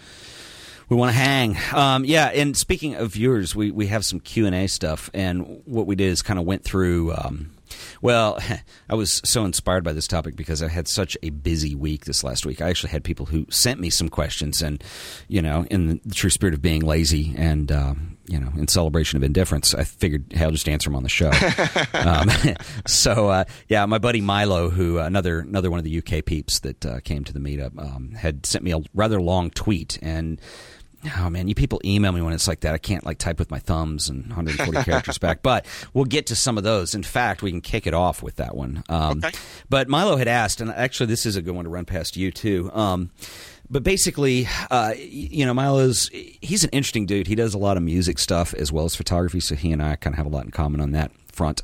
[0.90, 1.58] We want to hang.
[1.74, 5.62] Um, yeah, and speaking of viewers, we, we have some Q and A stuff, and
[5.66, 7.14] what we did is kind of went through.
[7.14, 7.52] Um,
[8.02, 8.40] well,
[8.90, 12.24] I was so inspired by this topic because I had such a busy week this
[12.24, 12.62] last week.
[12.62, 14.84] I actually had people who sent me some questions, and
[15.28, 19.18] you know, in the true spirit of being lazy and um, you know, in celebration
[19.18, 21.30] of indifference, I figured, hey, I'll just answer them on the show.
[21.94, 22.30] um,
[22.88, 26.60] so uh, yeah, my buddy Milo, who uh, another another one of the UK peeps
[26.60, 30.40] that uh, came to the meetup, um, had sent me a rather long tweet and.
[31.18, 32.74] Oh man, you people email me when it's like that.
[32.74, 35.44] I can't like type with my thumbs and 140 characters back.
[35.44, 36.96] But we'll get to some of those.
[36.96, 38.86] In fact, we can kick it off with that one.
[38.88, 39.38] Um, Okay.
[39.68, 42.32] But Milo had asked, and actually, this is a good one to run past you
[42.32, 42.72] too.
[43.74, 47.26] But basically, uh, you know, Milo's he's an interesting dude.
[47.26, 49.40] He does a lot of music stuff as well as photography.
[49.40, 51.64] So he and I kind of have a lot in common on that front.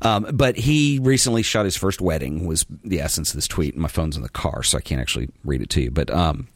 [0.00, 2.46] Um, but he recently shot his first wedding.
[2.46, 3.76] Was the essence of this tweet.
[3.76, 5.90] My phone's in the car, so I can't actually read it to you.
[5.90, 6.46] But um,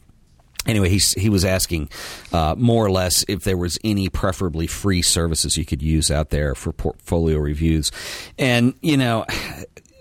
[0.65, 1.89] anyway, he he was asking
[2.31, 6.29] uh, more or less if there was any preferably free services you could use out
[6.29, 7.91] there for portfolio reviews,
[8.39, 9.25] and you know.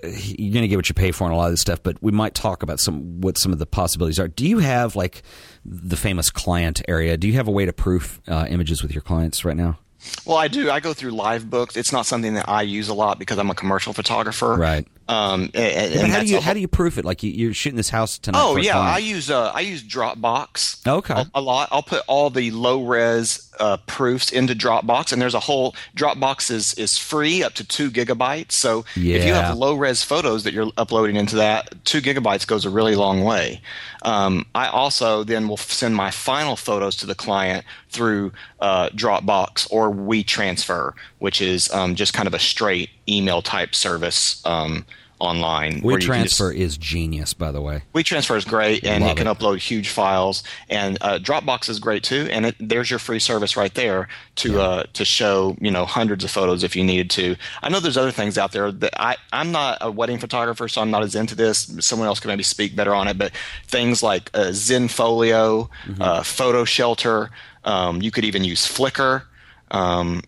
[0.03, 2.03] You're going to get what you pay for on a lot of this stuff, but
[2.03, 4.29] we might talk about some what some of the possibilities are.
[4.29, 5.23] Do you have like
[5.65, 7.17] the famous client area?
[7.17, 9.79] Do you have a way to proof uh, images with your clients right now?
[10.25, 10.71] Well, I do.
[10.71, 11.77] I go through Livebooks.
[11.77, 14.55] It's not something that I use a lot because I'm a commercial photographer.
[14.55, 14.87] Right.
[15.13, 17.05] Um, and, and but how do you how do you proof it?
[17.05, 18.41] Like you, you're shooting this house tonight.
[18.43, 20.87] Oh yeah, I use uh, I use Dropbox.
[20.87, 21.15] Okay.
[21.15, 21.69] a, a lot.
[21.71, 26.51] I'll put all the low res uh, proofs into Dropbox, and there's a whole Dropbox
[26.51, 28.53] is is free up to two gigabytes.
[28.53, 32.65] So if you have low res photos that you're uploading into that, two gigabytes goes
[32.65, 33.61] a really long way.
[34.05, 39.69] Um, I also then will send my final photos to the client through uh, Dropbox
[39.71, 44.45] or WeTransfer, which is um, just kind of a straight email type service.
[44.45, 44.85] Um,
[45.23, 47.83] online We where you can just- transfer is genius, by the way.
[47.95, 49.39] WeTransfer is great, and Love it can it.
[49.39, 50.43] upload huge files.
[50.69, 52.29] And uh, Dropbox is great too.
[52.31, 56.25] And it, there's your free service right there to uh, to show you know hundreds
[56.25, 57.37] of photos if you needed to.
[57.63, 60.81] I know there's other things out there that I I'm not a wedding photographer, so
[60.83, 61.73] I'm not as into this.
[61.81, 63.17] Someone else can maybe speak better on it.
[63.17, 63.33] But
[63.67, 66.03] things like uh, Zenfolio, Mm-hmm.
[66.03, 67.29] uh, PhotoShelter,
[67.65, 69.23] um, you could even use Flickr.
[69.71, 70.23] Um,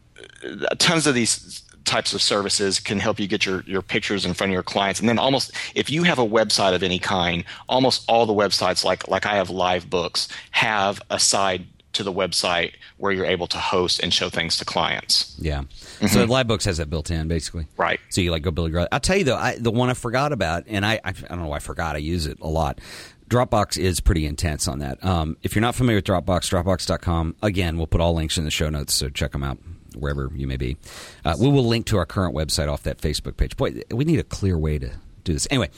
[0.78, 4.50] tons of these types of services can help you get your, your pictures in front
[4.50, 8.04] of your clients and then almost if you have a website of any kind almost
[8.08, 13.12] all the websites like like i have Livebooks have a side to the website where
[13.12, 15.62] you're able to host and show things to clients Yeah.
[16.08, 17.64] So Livebooks has that built in, basically.
[17.64, 17.82] Mm-hmm.
[17.82, 18.00] Right.
[18.10, 18.88] So you like go build garage.
[18.90, 21.40] I'll tell you though, I, the one I forgot about, and I, I I don't
[21.40, 21.94] know why I forgot.
[21.94, 22.80] I use it a lot.
[23.28, 25.02] Dropbox is pretty intense on that.
[25.04, 27.36] Um, if you're not familiar with Dropbox, Dropbox.com.
[27.42, 29.58] Again, we'll put all links in the show notes, so check them out
[29.96, 30.76] wherever you may be.
[31.24, 33.56] Uh, we will link to our current website off that Facebook page.
[33.56, 34.90] Boy, we need a clear way to
[35.24, 35.46] do this.
[35.50, 35.70] Anyway,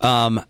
[0.00, 0.44] um,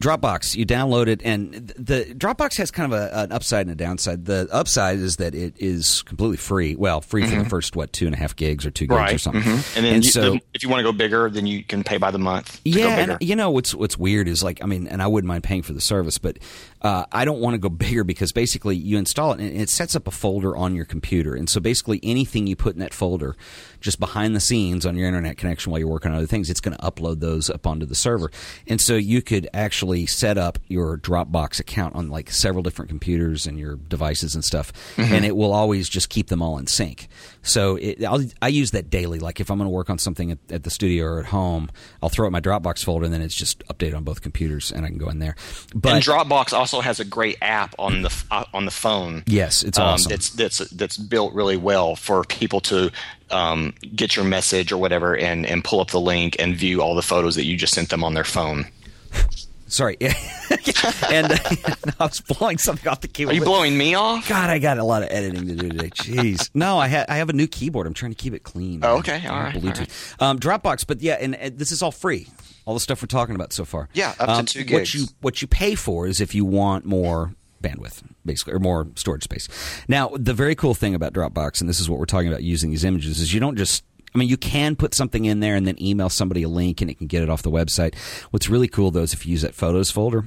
[0.00, 3.74] Dropbox, you download it, and the Dropbox has kind of a, an upside and a
[3.74, 4.24] downside.
[4.24, 6.74] The upside is that it is completely free.
[6.74, 9.18] Well, free for the first what two and a half gigs or two gigs or
[9.18, 9.42] something.
[9.42, 9.76] Mhm.
[9.76, 11.98] and then And you, so, if you want to go bigger then you can pay
[11.98, 15.02] by the month yeah, and you know what's what's weird is like I mean, and
[15.02, 16.38] I wouldn't mind paying for the service, but
[16.82, 19.94] uh, I don't want to go bigger because basically you install it and it sets
[19.94, 23.36] up a folder on your computer, and so basically anything you put in that folder,
[23.80, 26.60] just behind the scenes on your internet connection while you're working on other things, it's
[26.60, 28.30] going to upload those up onto the server,
[28.66, 33.46] and so you could actually set up your Dropbox account on like several different computers
[33.46, 37.08] and your devices and stuff, and it will always just keep them all in sync.
[37.42, 39.18] So it, I'll, I use that daily.
[39.18, 41.70] Like if I'm going to work on something at, at the studio or at home,
[42.02, 44.72] I'll throw it in my Dropbox folder, and then it's just updated on both computers,
[44.72, 45.34] and I can go in there.
[45.74, 49.24] But and Dropbox also has a great app on the uh, on the phone.
[49.26, 50.10] Yes, it's um, awesome.
[50.10, 52.92] That's that's that's built really well for people to
[53.32, 56.94] um, get your message or whatever, and and pull up the link and view all
[56.94, 58.66] the photos that you just sent them on their phone.
[59.66, 61.38] sorry, and uh,
[61.98, 63.32] I was blowing something off the keyboard.
[63.34, 64.28] Are you blowing me off?
[64.28, 65.90] God, I got a lot of editing to do today.
[65.90, 67.86] Jeez, no, I ha- I have a new keyboard.
[67.86, 68.80] I'm trying to keep it clean.
[68.84, 69.26] Oh, okay.
[69.26, 72.28] All right, Bluetooth, Um, Dropbox, but yeah, and, uh this is all free.
[72.66, 73.88] All the stuff we're talking about so far.
[73.94, 74.94] Yeah, up to Um, two What gigs.
[74.94, 79.22] you what you pay for is if you want more bandwidth, basically, or more storage
[79.24, 79.48] space.
[79.88, 82.70] Now, the very cool thing about Dropbox, and this is what we're talking about using
[82.70, 85.66] these images, is you don't just I mean, you can put something in there and
[85.66, 87.94] then email somebody a link and it can get it off the website.
[88.32, 90.26] What's really cool though is if you use that photos folder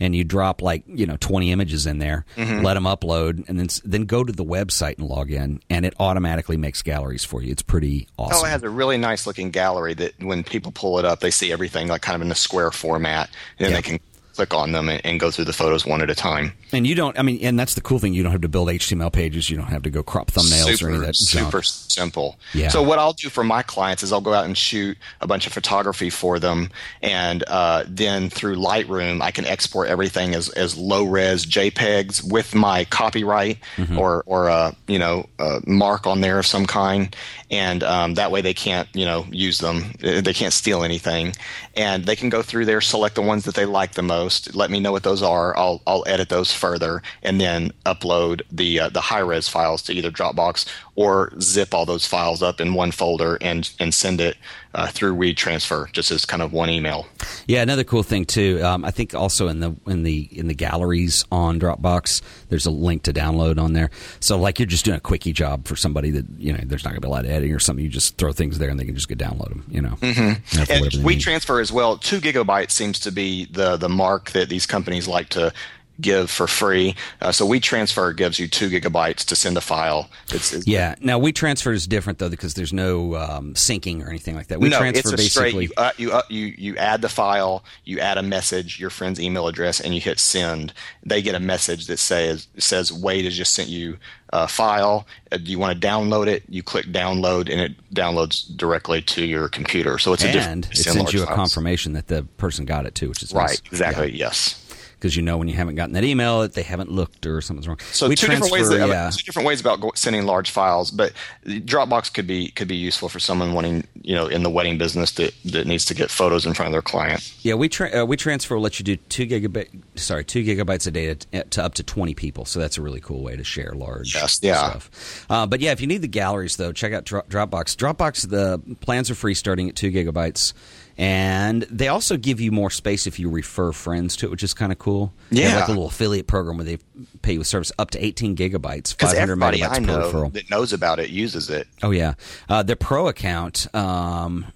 [0.00, 2.64] and you drop like, you know, 20 images in there, Mm-hmm.
[2.64, 5.94] let them upload and then then go to the website and log in and it
[5.98, 7.50] automatically makes galleries for you.
[7.52, 8.38] It's pretty awesome.
[8.42, 11.30] Oh, it has a really nice looking gallery that when people pull it up, they
[11.30, 13.76] see everything like kind of in a square format, and then Yeah.
[13.76, 14.00] they can
[14.38, 16.52] click on them and, and go through the photos one at a time.
[16.70, 18.14] And you don't, I mean, and that's the cool thing.
[18.14, 19.50] You don't have to build HTML pages.
[19.50, 21.46] You don't have to go crop thumbnails super, or any of that junk.
[21.46, 22.38] super simple.
[22.54, 22.68] Yeah.
[22.68, 25.48] So what I'll do for my clients is I'll go out and shoot a bunch
[25.48, 26.70] of photography for them,
[27.02, 32.54] and uh, then through Lightroom I can export everything as, as low res JPEGs with
[32.54, 33.98] my copyright Mm-hmm.
[33.98, 37.14] or or uh, you know uh, mark on there of some kind,
[37.50, 39.92] and um, that way they can't you know use them.
[40.00, 41.34] They can't steal anything,
[41.74, 44.27] and they can go through there, select the ones that they like the most.
[44.54, 45.56] Let me know what those are.
[45.56, 49.92] I'll I'll edit those further, and then upload the uh, the high res files to
[49.92, 54.36] either Dropbox or zip all those files up in one folder and and send it
[54.74, 57.06] uh, through WeTransfer just as kind of one email.
[57.46, 58.60] Yeah, another cool thing too.
[58.62, 62.70] Um, I think also in the in the in the galleries on Dropbox, there's a
[62.70, 63.90] link to download on there.
[64.20, 66.90] So like you're just doing a quickie job for somebody that you know there's not
[66.90, 67.84] going to be a lot of editing or something.
[67.84, 69.64] You just throw things there and they can just go download them.
[69.68, 70.60] You know, mm-hmm.
[70.70, 71.96] And WeTransfer as well.
[71.96, 75.52] Two gigabytes seems to be the the mark that these companies like to
[76.00, 76.94] give for free.
[77.20, 80.08] Uh, so WeTransfer gives you two gigabytes to send a file.
[80.32, 80.94] It's, it's Yeah.
[81.00, 84.60] Now WeTransfer is different though because there's no um, syncing or anything like that.
[84.60, 85.54] We no, transfer it's a straight.
[85.54, 85.64] basically.
[85.66, 89.20] You, uh, you, uh, you you add the file, you add a message, your friend's
[89.20, 90.72] email address, and you hit send.
[91.04, 93.98] They get a message that says says Wade has just sent you
[94.30, 95.06] a file.
[95.32, 96.44] Uh, do you want to download it?
[96.48, 99.98] You click download, and it downloads directly to your computer.
[99.98, 100.66] So it's a different.
[100.66, 101.36] and it sends you a files.
[101.36, 103.48] confirmation that the person got it too, which is Right.
[103.48, 103.62] nice.
[103.70, 104.10] Exactly.
[104.12, 104.26] Yeah.
[104.26, 104.64] Yes.
[104.98, 107.68] Because you know when you haven't gotten that email that they haven't looked or something's
[107.68, 107.78] wrong.
[107.92, 108.68] So we two different ways.
[108.68, 109.10] That, yeah.
[109.10, 111.12] two different ways about sending large files, but
[111.46, 115.12] Dropbox could be could be useful for someone wanting you know in the wedding business
[115.12, 117.32] that, that needs to get photos in front of their client.
[117.42, 120.94] Yeah, we tra- uh, WeTransfer will let you do two gigabyte sorry two gigabytes of
[120.94, 122.44] data to, to, up to twenty people.
[122.44, 124.70] So that's a really cool way to share large yes, yeah.
[124.70, 125.26] stuff.
[125.30, 127.76] Uh, but yeah, if you need the galleries though, check out Dro- Dropbox.
[127.76, 130.52] Dropbox the plans are free starting at two gigabytes.
[130.98, 134.52] And they also give you more space if you refer friends to it, which is
[134.52, 135.12] kind of cool.
[135.30, 135.56] Yeah.
[135.60, 136.78] like a little affiliate program where they
[137.22, 139.98] pay you a service up to 18 gigabytes, Because 500 everybody megabytes I per know
[140.12, 140.32] referral.
[140.32, 141.68] that knows about it uses it.
[141.84, 142.14] Oh yeah,
[142.48, 144.46] uh, their pro account, um,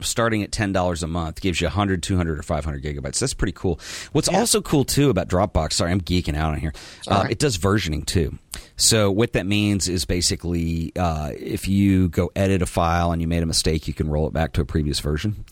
[0.00, 3.20] starting at ten dollars a month, gives you 100, 200, or five hundred gigabytes.
[3.20, 3.78] That's pretty cool.
[4.10, 5.74] What's also cool too about Dropbox?
[5.74, 6.72] Sorry, I'm geeking out on here.
[7.06, 7.30] Uh, right.
[7.30, 8.36] It does versioning too.
[8.76, 13.28] So what that means is basically, uh, if you go edit a file and you
[13.28, 15.44] made a mistake, you can roll it back to a previous version.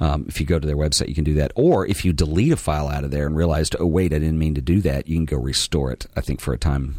[0.00, 1.52] Um, if you go to their website, you can do that.
[1.54, 4.38] Or if you delete a file out of there and realized, oh wait, I didn't
[4.38, 6.06] mean to do that, you can go restore it.
[6.16, 6.96] I think for a time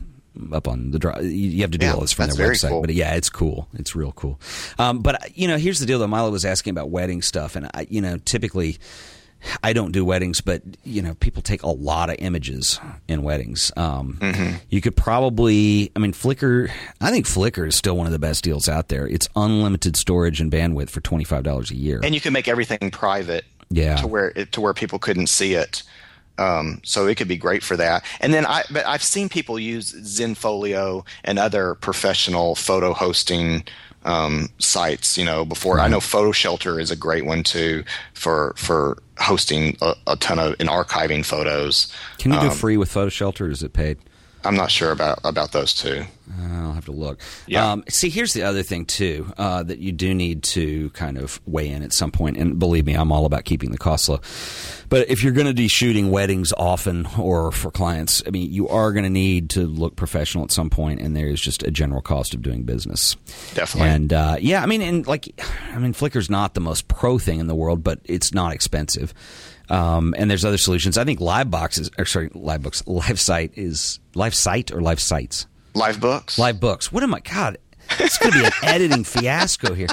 [0.52, 1.24] up on the drive.
[1.26, 2.82] You have to do Yeah, all this from their website, cool.
[2.82, 3.68] but yeah, it's cool.
[3.74, 4.40] It's real cool.
[4.80, 6.00] Um, but you know, here's the deal.
[6.00, 8.78] Though Milo was asking about wedding stuff, and I, you know, typically.
[9.64, 13.72] I don't do weddings, but you know, people take a lot of images in weddings.
[13.78, 14.56] Um, Mm-hmm.
[14.70, 16.72] You could probably, I mean, Flickr.
[17.02, 19.08] I think Flickr is still one of the best deals out there.
[19.08, 22.00] It's unlimited storage and bandwidth for twenty five dollars a year.
[22.04, 23.98] and you can make everything private Yeah.
[23.98, 25.84] to where it, to where people couldn't see it
[26.38, 29.60] um, so it could be great for that and then i but i've seen people
[29.60, 33.64] use zenfolio and other professional photo hosting
[34.06, 38.98] um, sites you know before i know PhotoShelter is a great one too for for
[39.24, 43.42] hosting a, a ton of and archiving photos Can you do um, free with PhotoShelter?
[43.42, 43.98] Or is it paid?
[44.46, 46.04] I'm not sure about about those two
[46.74, 47.20] I'll have to look.
[47.48, 47.72] Yeah.
[47.72, 51.40] Um, see, here's the other thing too uh, that you do need to kind of
[51.46, 52.38] weigh in at some point.
[52.38, 54.20] And believe me, I'm all about keeping the costs low.
[54.90, 58.68] But if you're going to be shooting weddings often or for clients, I mean, you
[58.70, 61.72] are going to need to look professional at some point, and there is just a
[61.72, 63.16] general cost of doing business.
[63.54, 63.90] Definitely.
[63.90, 65.42] And uh, yeah, I mean, and like,
[65.74, 69.14] I mean, Flickr's not the most pro thing in the world, but it's not expensive.
[69.70, 70.98] Um, and there's other solutions.
[70.98, 75.48] I think Livebox is, or sorry, Livebooks, LiveSite is LiveSite or Live Sites.
[75.74, 76.92] Livebooks Live books.
[76.92, 77.20] What am I?
[77.22, 77.58] God,
[78.00, 79.88] it's going to be an editing fiasco here.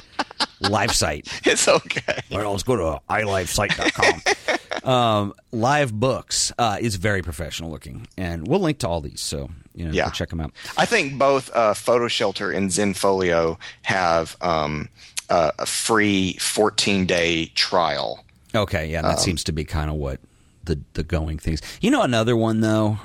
[0.60, 1.26] Live site.
[1.46, 4.90] it's okay Well, let's go to ilivesite.com.
[4.90, 9.20] um, Livebooks uh, is very professional looking, and we'll link to all these.
[9.20, 10.10] So you know, Yeah.
[10.10, 10.52] check them out.
[10.76, 14.88] I think both uh, PhotoShelter and Zenfolio have um,
[15.30, 18.24] uh, a free 14 day trial.
[18.54, 20.20] Okay, yeah, that Um, seems to be kind of what
[20.64, 21.60] the the going things.
[21.80, 22.98] You know, another one though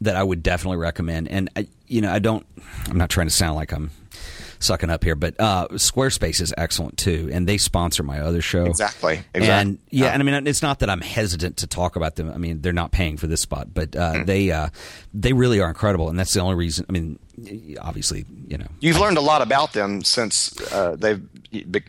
[0.00, 2.46] that I would definitely recommend, and I, you know, I don't.
[2.88, 3.90] I'm not trying to sound like I'm
[4.58, 8.64] sucking up here, but uh, Squarespace is excellent too, and they sponsor my other show.
[8.64, 9.20] Exactly.
[9.34, 9.48] Exactly.
[9.50, 12.30] And yeah, and I mean, it's not that I'm hesitant to talk about them.
[12.30, 14.26] I mean, they're not paying for this spot, but uh, Mm.
[14.26, 14.68] they uh,
[15.12, 16.86] they really are incredible, and that's the only reason.
[16.88, 17.18] I mean,
[17.80, 21.22] obviously, you know, You've learned a lot about them since uh, they've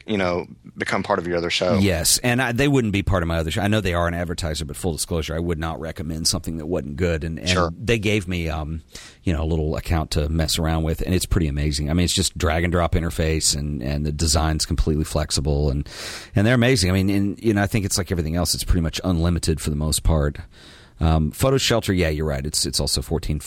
[0.05, 0.45] you know
[0.77, 1.77] become part of your other show.
[1.79, 3.61] Yes, and I, they wouldn't be part of my other show.
[3.61, 6.67] I know they are an advertiser, but full disclosure, I would not recommend something that
[6.67, 7.23] wasn't good.
[7.23, 7.71] And, and Sure.
[7.77, 8.83] they gave me, um,
[9.23, 11.89] you know, a little account to mess around with, and it's pretty amazing.
[11.89, 15.89] I mean, it's just drag and drop interface, and, and the design's completely flexible, and
[16.35, 16.91] and they're amazing.
[16.91, 19.59] I mean, and you know, I think it's like everything else; it's pretty much unlimited
[19.59, 20.37] for the most part.
[20.99, 22.45] Um, PhotoShelter, yeah, you're right.
[22.45, 23.39] It's it's also 14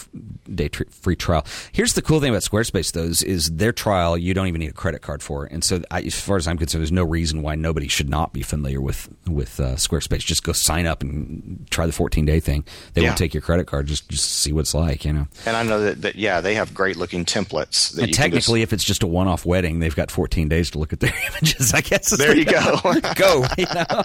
[0.54, 1.44] day tr- free trial.
[1.72, 4.70] Here's the cool thing about Squarespace, though, is, is their trial you don't even need
[4.70, 7.42] a credit card for, and so I, as far as I'm concerned, there's no reason
[7.42, 10.20] why nobody should not be familiar with with uh, Squarespace.
[10.20, 12.64] Just go sign up and try the 14 day thing.
[12.94, 13.08] They Yeah.
[13.08, 13.86] won't take your credit card.
[13.86, 15.26] Just just see what it's like, you know.
[15.44, 17.92] And I know that, that yeah, they have great looking templates.
[17.94, 20.10] That And you can just- technically, if it's just a one off wedding, they've got
[20.10, 21.74] 14 days to look at their images.
[21.74, 22.78] I guess there you go.
[23.16, 23.44] go.
[23.58, 24.02] You know?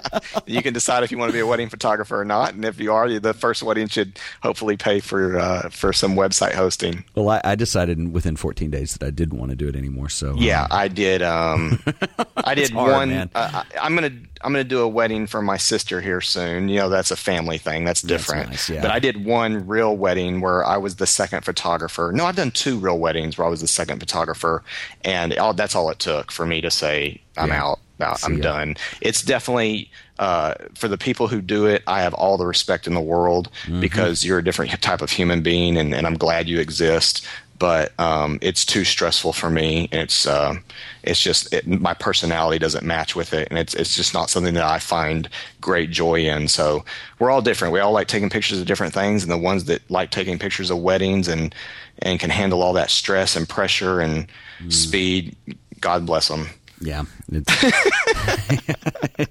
[0.48, 2.80] you can decide if you want to be a wedding photographer or not, and if
[2.80, 7.04] you are, the first wedding should hopefully pay for uh, for some website hosting.
[7.16, 10.10] Well, I, I decided within 14 days that I didn't want to do it anymore.
[10.10, 11.22] So um, Yeah, I did.
[11.22, 11.82] Um,
[12.38, 13.12] I did hard, one.
[13.14, 16.70] Uh, I- I'm gonna I'm gonna do a wedding for my sister here soon.
[16.70, 17.84] You know, that's a family thing.
[17.86, 18.50] That's different.
[18.50, 18.82] nice, yeah.
[18.82, 22.12] But I did one real wedding where I was the second photographer.
[22.14, 24.64] No, I've done two real weddings where I was the second photographer,
[25.04, 27.64] and all, that's all it took for me to say I'm Yeah.
[27.64, 27.80] out.
[28.24, 28.76] I'm done.
[29.00, 31.84] It's definitely uh, for the people who do it.
[31.88, 33.80] I have all the respect in the world Mm-hmm.
[33.82, 37.26] because you're a different type of human being, and, and I'm glad you exist.
[37.58, 39.88] But um, it's too stressful for me.
[39.94, 40.56] and It's uh,
[41.04, 44.54] it's just it, my personality doesn't match with it, and it's it's just not something
[44.56, 45.30] that I find
[45.62, 46.50] great joy in.
[46.50, 46.84] So
[47.18, 47.74] we're all different.
[47.74, 50.70] We all like taking pictures of different things, and the ones that like taking pictures
[50.70, 51.56] of weddings and
[52.00, 54.28] and can handle all that stress and pressure and
[54.62, 54.72] Mm.
[54.72, 55.36] speed.
[55.82, 56.48] God bless them.
[56.82, 57.04] Yeah.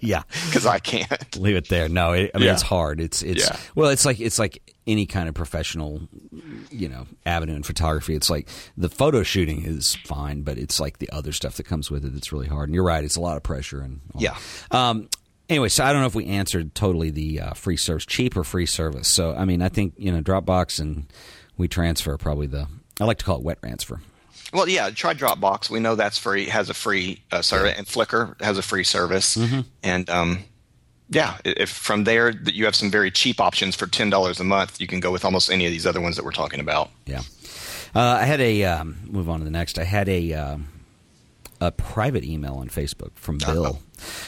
[0.00, 0.22] yeah.
[0.46, 1.36] Because I can't.
[1.36, 1.88] Leave it there.
[1.88, 2.52] No, it, I mean Yeah.
[2.54, 3.00] it's hard.
[3.00, 3.56] It's it's Yeah.
[3.74, 6.02] well, it's like it's like any kind of professional,
[6.70, 8.14] you know, avenue in photography.
[8.14, 11.90] It's like the photo shooting is fine, but it's like the other stuff that comes
[11.90, 12.68] with it that's really hard.
[12.68, 14.22] And you're right, it's a lot of pressure and all.
[14.22, 14.36] Yeah.
[14.70, 15.08] Um.
[15.50, 18.44] Anyway, so I don't know if we answered totally the uh, free service, cheap or
[18.44, 19.08] free service.
[19.08, 21.06] So I mean, I think you know, Dropbox and
[21.58, 22.66] WeTransfer probably the.
[23.00, 24.00] I like to call it wet transfer.
[24.54, 25.68] Well, yeah, try Dropbox.
[25.68, 29.36] We know that's free, has a free uh, service, and Flickr has a free service.
[29.36, 29.60] Mm-hmm.
[29.82, 30.44] And um,
[31.10, 34.44] yeah, if from there that you have some very cheap options for ten dollars a
[34.44, 36.90] month, you can go with almost any of these other ones that we're talking about.
[37.04, 37.22] Yeah.
[37.96, 39.78] Uh, I had a um, move on to the next.
[39.78, 40.68] I had a um,
[41.60, 43.80] a private email on Facebook from Bill,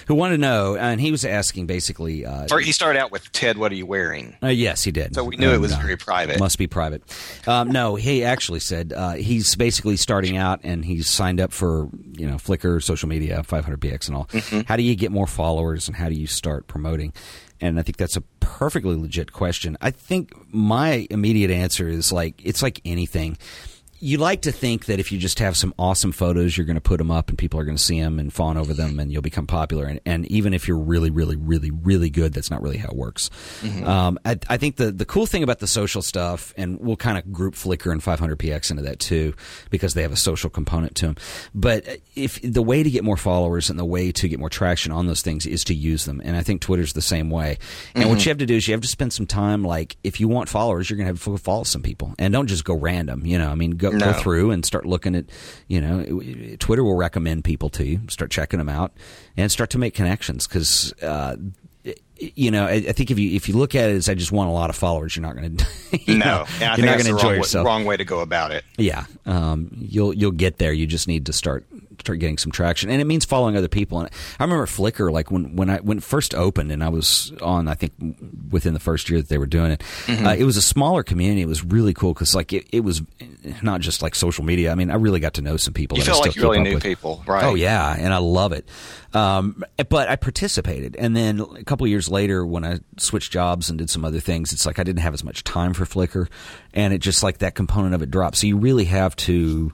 [0.06, 2.24] who wanted to know, and he was asking basically.
[2.24, 4.36] Uh, Or he started out with Ted, what are you wearing?
[4.42, 5.14] uh, yes, he did.
[5.14, 6.38] So we knew it was uh, very private.
[6.38, 7.02] Must be private.
[7.46, 11.88] Um, no, he actually said uh, he's basically starting out, and he's signed up for
[12.12, 14.26] you know Flickr, social media, 500px, and all.
[14.26, 14.60] Mm-hmm.
[14.66, 17.12] How do you get more followers, and how do you start promoting?
[17.60, 19.78] And I think that's a perfectly legit question.
[19.80, 23.38] I think my immediate answer is like it's like anything.
[24.00, 26.80] You like to think that if you just have some awesome photos, you're going to
[26.80, 29.10] put them up and people are going to see them and fawn over them and
[29.10, 29.86] you'll become popular.
[29.86, 32.96] And, and even if you're really, really, really, really good, that's not really how it
[32.96, 33.30] works.
[33.62, 33.86] Mm-hmm.
[33.86, 37.18] Um, I, I think the, the cool thing about the social stuff, and we'll kind
[37.18, 39.34] of group Flickr and 500px into that too,
[39.70, 41.16] because they have a social component to them.
[41.54, 44.50] But uh, if the way to get more followers and the way to get more
[44.50, 47.58] traction on those things is to use them, and I think Twitter's the same way.
[47.94, 48.26] And what mm-hmm.
[48.26, 49.62] you have to do is you have to spend some time.
[49.62, 52.46] Like if you want followers, you're going to have to follow some people, and don't
[52.46, 53.24] just go random.
[53.24, 54.12] You know, I mean, go, go No.
[54.14, 55.26] through and start looking at.
[55.68, 58.00] You know, it- it- Twitter will recommend people to you.
[58.08, 58.92] Start checking them out
[59.36, 60.92] and start to make connections because.
[61.02, 61.36] Uh,
[62.18, 64.32] you know, I, I think if you if you look at it as I just
[64.32, 65.66] want a lot of followers, you're not going to.
[66.16, 67.66] no, and I you're think not going to the enjoy wrong, way, yourself.
[67.66, 68.64] wrong way to go about it.
[68.78, 70.72] Yeah, um, you'll you'll get there.
[70.72, 71.64] You just need to start
[72.00, 73.98] start getting some traction, and it means following other people.
[74.00, 77.32] And I remember Flickr, like when when I when it first opened, and I was
[77.42, 77.92] on, I think
[78.50, 80.26] within the first year that they were doing it, Mm-hmm.
[80.26, 81.42] uh, it was a smaller community.
[81.42, 83.02] It was really cool because like it, it was
[83.62, 84.70] not just like social media.
[84.70, 85.98] I mean, I really got to know some people.
[85.98, 86.82] You that I feel still like you really knew with.
[86.82, 87.44] people, right?
[87.44, 88.66] Oh yeah, and I love it.
[89.14, 93.78] Um, but I participated, and then a couple years later, when I switched jobs and
[93.78, 96.28] did some other things, it's like I didn't have as much time for Flickr,
[96.74, 98.36] and it just like that component of it dropped.
[98.36, 99.72] So you really have to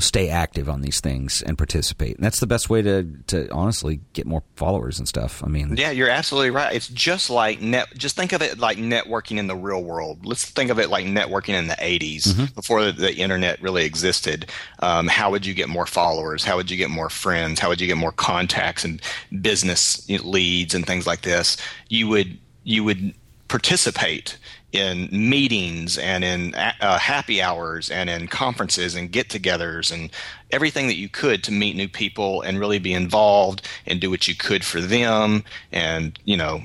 [0.00, 4.00] stay active on these things and participate, and that's the best way to to honestly
[4.12, 5.42] get more followers and stuff.
[5.44, 6.74] I mean, Yeah, you're absolutely right.
[6.74, 7.88] It's just like net.
[7.96, 10.24] Just think of it like networking in the real world.
[10.26, 12.54] Let's think of it like networking in the '80s, Mm-hmm.
[12.54, 14.50] before the, the internet really existed.
[14.80, 16.44] Um, how would you get more followers?
[16.44, 17.60] How would you get more friends?
[17.60, 19.00] How would you get more contacts and
[19.40, 21.56] business leads and things like this?
[21.88, 23.14] You would you would
[23.48, 24.38] participate
[24.72, 30.10] in meetings and in uh, happy hours and in conferences and get-togethers and
[30.50, 34.28] everything that you could to meet new people and really be involved and do what
[34.28, 35.44] you could for them.
[35.72, 36.62] And you know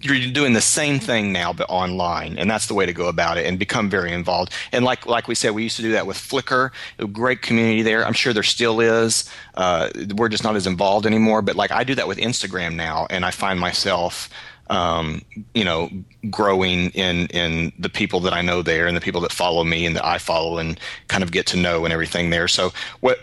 [0.00, 2.38] you're doing the same thing now but online.
[2.38, 4.52] And that's the way to go about it and become very involved.
[4.70, 7.82] And like like we said we used to do that with flickr a great community
[7.82, 8.06] there.
[8.06, 9.30] I'm sure there still is.
[9.54, 11.42] Uh, we're just not as involved anymore.
[11.42, 14.28] But like i do that with instagram now and i find myself
[14.72, 15.20] um,
[15.54, 15.90] you know,
[16.30, 19.84] growing in in the people that I know there and the people that follow me
[19.84, 22.48] and that I follow and kind of get to know and everything there.
[22.48, 23.20] So what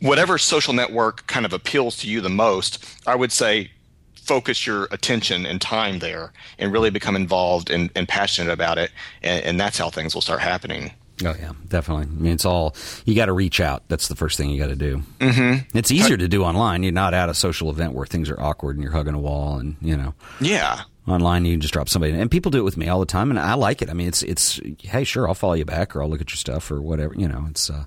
[0.00, 3.70] whatever social network kind of appeals to you the most, I would say
[4.16, 8.90] focus your attention and time there and really become involved and, and passionate about it
[9.22, 10.92] and, and that's how things will start happening.
[11.24, 12.04] Oh yeah, definitely.
[12.06, 13.82] I mean, it's all you got to reach out.
[13.88, 15.02] That's the first thing you got to do.
[15.18, 15.76] Mm-hmm.
[15.78, 16.82] It's easier to do online.
[16.82, 19.58] You're not at a social event where things are awkward and you're hugging a wall,
[19.58, 20.80] and you know, Yeah.
[21.06, 22.12] online you can just drop somebody.
[22.12, 23.90] And people do it with me all the time, and I like it.
[23.90, 26.36] I mean, it's it's hey, sure, I'll follow you back, or I'll look at your
[26.36, 27.14] stuff, or whatever.
[27.16, 27.68] You know, it's.
[27.70, 27.84] Uh,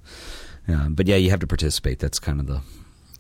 [0.67, 1.99] yeah, but yeah, you have to participate.
[1.99, 2.61] That's kind of the.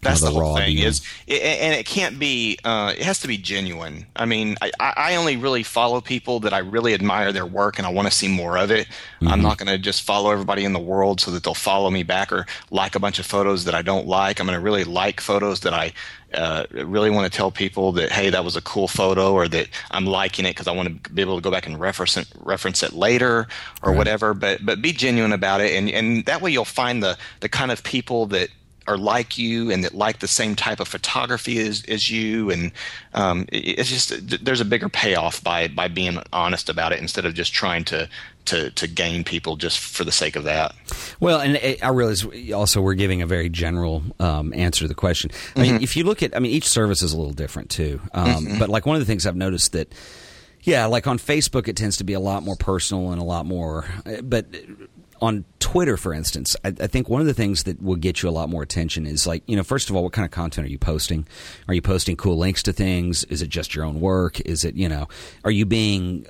[0.05, 0.87] That's the whole thing deal.
[0.87, 2.57] is, it, and it can't be.
[2.63, 4.05] Uh, it has to be genuine.
[4.15, 7.85] I mean, I, I only really follow people that I really admire their work, and
[7.85, 8.87] I want to see more of it.
[8.87, 9.27] Mm-hmm.
[9.27, 12.03] I'm not going to just follow everybody in the world so that they'll follow me
[12.03, 14.39] back or like a bunch of photos that I don't like.
[14.39, 15.93] I'm going to really like photos that I
[16.33, 19.67] uh, really want to tell people that hey, that was a cool photo, or that
[19.91, 22.27] I'm liking it because I want to be able to go back and reference it,
[22.39, 23.47] reference it later
[23.81, 24.33] or whatever.
[24.33, 27.71] But but be genuine about it, and and that way you'll find the the kind
[27.71, 28.49] of people that
[28.87, 32.71] are like you and that like the same type of photography as, as you and
[33.13, 37.25] um, it- it's just there's a bigger payoff by by being honest about it instead
[37.25, 38.07] of just trying to
[38.45, 40.75] to to gain people just for the sake of that
[41.19, 44.93] Well, and it, I realize also we're giving a very general um, answer to the
[44.93, 45.31] question.
[45.55, 47.99] I mean, if you look at, I mean, each service is a little different too.
[48.13, 49.91] Um, But like one of the things I've noticed that,
[50.61, 53.45] yeah, like on Facebook, it tends to be a lot more personal and a lot
[53.47, 53.85] more.
[54.23, 54.45] But
[55.21, 58.29] on Twitter, for instance, I, I, think one of the things that will get you
[58.29, 60.67] a lot more attention is like, you know, first of all, what kind of content
[60.67, 61.25] are you posting?
[61.67, 63.23] Are you posting cool links to things?
[63.25, 64.39] Is it just your own work?
[64.41, 65.07] Is it, you know,
[65.43, 66.27] are you being,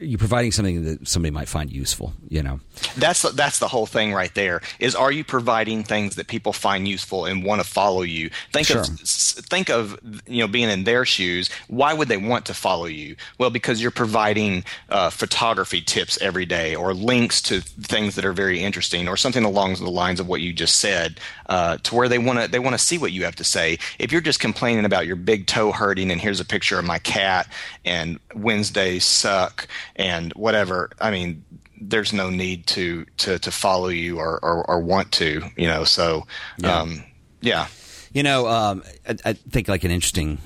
[0.00, 2.12] are you providing something that somebody might find useful?
[2.28, 2.60] You know,
[2.96, 4.60] that's that's the whole thing right there.
[4.78, 8.30] Is are you providing things that people find useful and want to follow you?
[8.52, 8.82] Think sure.
[8.82, 11.50] of think of you know being in their shoes.
[11.68, 13.16] Why would they want to follow you?
[13.38, 18.32] Well, because you're providing uh, photography tips every day or links to things that are
[18.32, 22.08] very interesting or something along the lines of what you just said uh, to where
[22.08, 23.78] they want to they want to see what you have to say.
[24.00, 26.98] If you're just complaining about your big toe hurting and here's a picture of my
[26.98, 27.46] cat
[27.84, 31.44] and wednesdays suck and whatever i mean
[31.80, 35.84] there's no need to to to follow you or or, or want to you know
[35.84, 36.26] so
[36.58, 37.04] yeah, um,
[37.40, 37.68] yeah.
[38.12, 40.38] you know um, I, I, think like an interesting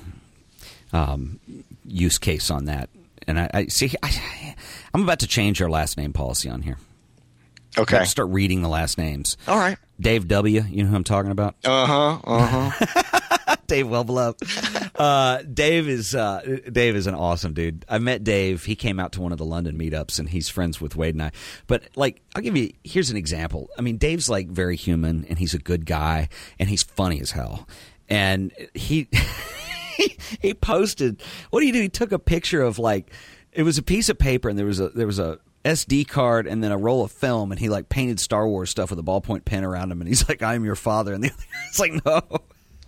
[0.93, 1.39] um,
[1.85, 2.89] use case on that.
[3.27, 4.55] And I, I see I,
[4.93, 6.77] I'm about to change our last name policy on here
[7.77, 8.03] Okay.
[8.05, 9.37] Start reading the last names.
[9.47, 9.77] All right.
[9.99, 10.61] Dave W.
[10.61, 11.55] You know who I'm talking about?
[11.63, 12.19] Uh huh.
[12.23, 13.55] Uh huh.
[13.67, 14.43] Dave, well beloved.
[14.95, 17.85] Uh, Dave is uh, Dave is an awesome dude.
[17.87, 18.65] I met Dave.
[18.65, 21.23] He came out to one of the London meetups, and he's friends with Wade and
[21.23, 21.31] I.
[21.67, 23.69] But like, I'll give you here's an example.
[23.77, 27.31] I mean, Dave's like very human, and he's a good guy, and he's funny as
[27.31, 27.67] hell.
[28.09, 29.07] And he
[30.41, 31.21] he posted.
[31.49, 31.81] What do you do?
[31.81, 33.11] He took a picture of like
[33.51, 36.47] it was a piece of paper, and there was a there was a SD card
[36.47, 39.03] and then a roll of film, and he like painted Star Wars stuff with a
[39.03, 42.05] ballpoint pen around him, and he's like, "I'm your father," and the other guy's like,
[42.05, 42.21] "No."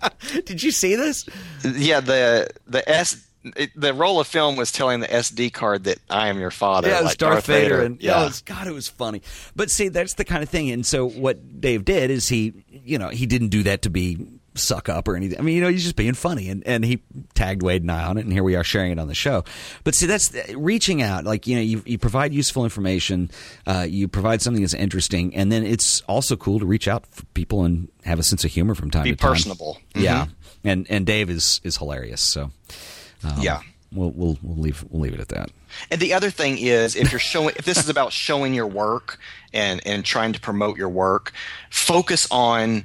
[0.46, 1.26] Did you see this?
[1.64, 3.22] Yeah the the S.
[3.56, 6.90] It, the roll of film was telling the SD card that I am your father.
[6.90, 8.90] Yeah, it was like Darth, Darth Vader, Vader, and oh, yeah, was, God, it was
[8.90, 9.22] funny.
[9.56, 10.72] But see, that's the kind of thing.
[10.72, 14.18] And so, what Dave did is he, you know, he didn't do that to be
[14.56, 15.40] suck up or anything.
[15.40, 17.02] I mean, you know, he's just being funny, and, and he
[17.34, 19.44] tagged Wade and I on it, and here we are sharing it on the show.
[19.84, 21.24] But see, that's reaching out.
[21.24, 23.30] Like you know, you, you provide useful information,
[23.68, 27.26] uh, you provide something that's interesting, and then it's also cool to reach out for
[27.28, 29.32] people and have a sense of humor from time Be to time.
[29.32, 29.78] Be personable.
[29.94, 30.04] Mm-hmm.
[30.04, 30.26] Yeah,
[30.64, 32.22] and and Dave is is hilarious.
[32.22, 32.52] So
[33.24, 33.62] um, yeah.
[33.92, 35.52] We'll, we'll we'll leave we'll leave it at that.
[35.90, 39.20] And the other thing is, if you're showing, if this is about showing your work
[39.54, 41.32] and and trying to promote your work,
[41.70, 42.84] focus on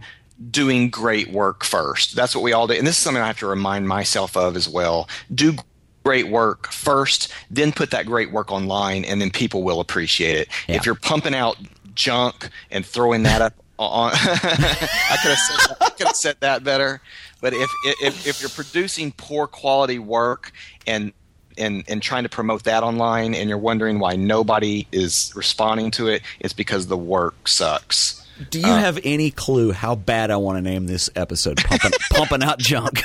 [0.50, 2.16] doing great work first.
[2.16, 2.74] That's what we all do.
[2.74, 5.08] And this is something I have to remind myself of as well.
[5.34, 5.56] Do
[6.04, 10.48] great work first, then put that great work online, and then people will appreciate it.
[10.68, 10.76] Yeah.
[10.76, 11.56] If you're pumping out
[11.94, 16.64] junk and throwing that up on, I could have said that, could have said that
[16.64, 17.00] better.
[17.40, 20.52] But if, if if you're producing poor quality work
[20.86, 21.12] and
[21.56, 26.08] and and trying to promote that online, and you're wondering why nobody is responding to
[26.08, 28.19] it, it's because the work sucks.
[28.48, 31.58] Do you uh, have any clue how bad I want to name this episode?
[31.58, 33.00] Pumping, pumping out junk.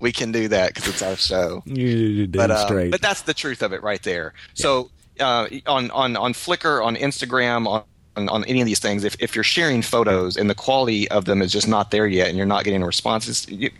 [0.00, 1.62] we can do that because it's our show.
[1.66, 4.32] You but, uh, but that's the truth of it right there.
[4.54, 4.62] Yeah.
[4.62, 9.04] So uh, on on on Flickr, on Instagram, on on, on, any of these things,
[9.04, 12.28] if, if you're sharing photos and the quality of them is just not there yet,
[12.28, 13.70] and you're not getting responses, you,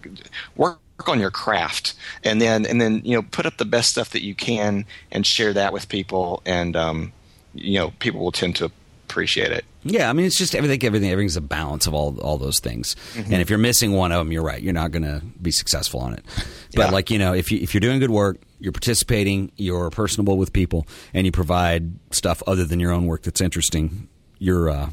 [0.57, 4.11] work on your craft, and then and then you know put up the best stuff
[4.11, 7.13] that you can and share that with people, and um,
[7.55, 8.71] you know people will tend to
[9.13, 9.65] appreciate it.
[9.85, 10.83] Yeah, I mean, it's just everything.
[10.85, 11.11] Everything.
[11.11, 12.97] Everything's a balance of all all those things.
[13.15, 13.33] Mm-hmm.
[13.33, 14.63] And if you're missing one of them, you're right.
[14.63, 16.25] You're not going to be successful on it.
[16.75, 16.91] But yeah.
[16.91, 20.53] like you know, if you if you're doing good work, you're participating, you're personable with
[20.53, 24.09] people, and you provide stuff other than your own work that's interesting,
[24.39, 24.91] your uh,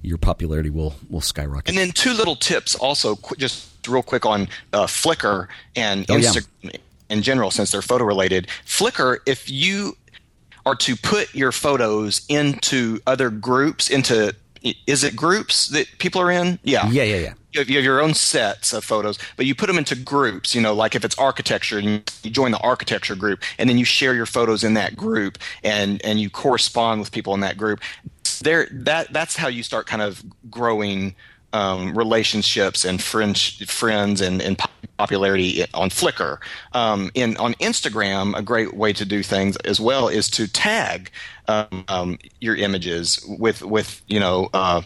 [0.00, 1.68] your popularity will will skyrocket.
[1.68, 6.14] And then two little tips, also, qu- just real quick on uh, Flickr and oh,
[6.14, 6.46] Instagram.
[6.62, 6.70] Yeah.
[7.10, 9.96] In general, since they're photo related, Flickr, if you
[10.70, 14.34] are to put your photos into other groups, into
[14.86, 16.58] is it groups that people are in?
[16.62, 16.88] Yeah.
[16.90, 17.34] Yeah, yeah, yeah.
[17.52, 20.54] You have, your own sets of photos, but you put them into groups.
[20.54, 23.84] You know, like if it's architecture, and you join the architecture group, and then you
[23.84, 27.80] share your photos in that group, and and you correspond with people in that group.
[28.42, 31.16] There, that that's how you start kind of growing
[31.52, 34.58] um, relationships and friends, friends and, and
[34.96, 36.38] popularity on Flickr.
[36.72, 41.10] Um, in on Instagram, a great way to do things as well is to tag
[41.48, 44.48] um, um your images with with you know.
[44.52, 44.82] Uh,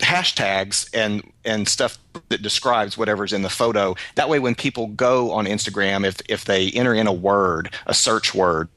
[0.00, 1.98] hashtags and and stuff
[2.28, 3.94] that describes whatever's in the photo.
[4.16, 7.94] That way, when people go on Instagram, if if they enter in a word, a
[7.94, 8.68] search word,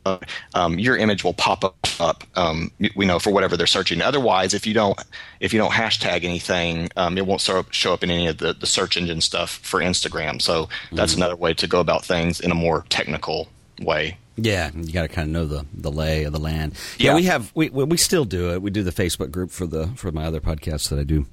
[0.53, 1.76] um, your image will pop up.
[1.99, 4.01] up um, we know for whatever they're searching.
[4.01, 4.99] Otherwise, if you don't
[5.39, 8.38] if you don't hashtag anything, um, it won't show up, show up in any of
[8.38, 10.41] the, the search engine stuff for Instagram.
[10.41, 11.21] So that's mm-hmm.
[11.21, 13.47] another way to go about things in a more technical
[13.82, 14.17] way.
[14.36, 16.73] Yeah, you got to kind of know the, the lay of the land.
[16.97, 18.61] Yeah, yeah, we have we we still do it.
[18.61, 21.27] We do the Facebook group for the for my other podcasts that I do.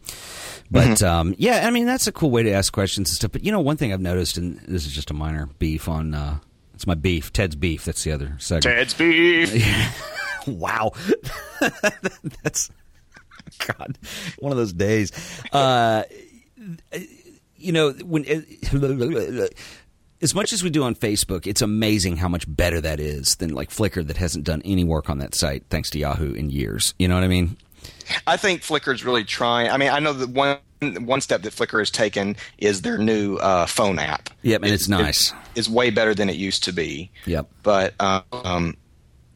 [0.70, 1.06] But mm-hmm.
[1.06, 3.32] um, yeah, I mean that's a cool way to ask questions and stuff.
[3.32, 6.14] But you know, one thing I've noticed, and this is just a minor beef on
[6.14, 6.38] uh,
[6.74, 7.84] it's my beef, Ted's beef.
[7.84, 8.64] That's the other segment.
[8.64, 10.46] Ted's beef.
[10.46, 10.92] wow,
[12.42, 12.70] that's
[13.66, 13.98] God,
[14.38, 15.12] one of those days.
[15.52, 16.04] Uh,
[17.56, 18.24] you know, when
[20.22, 23.54] as much as we do on Facebook, it's amazing how much better that is than
[23.54, 26.94] like Flickr that hasn't done any work on that site thanks to Yahoo in years.
[26.98, 27.56] You know what I mean?
[28.26, 29.70] I think Flickr's really trying.
[29.70, 30.58] I mean, I know that one
[31.00, 34.30] one step that Flickr has taken is their new uh, phone app.
[34.42, 35.34] Yep, and it's, it's nice.
[35.54, 37.10] It's, way better than it used to be.
[37.26, 37.50] Yep.
[37.62, 38.76] But um,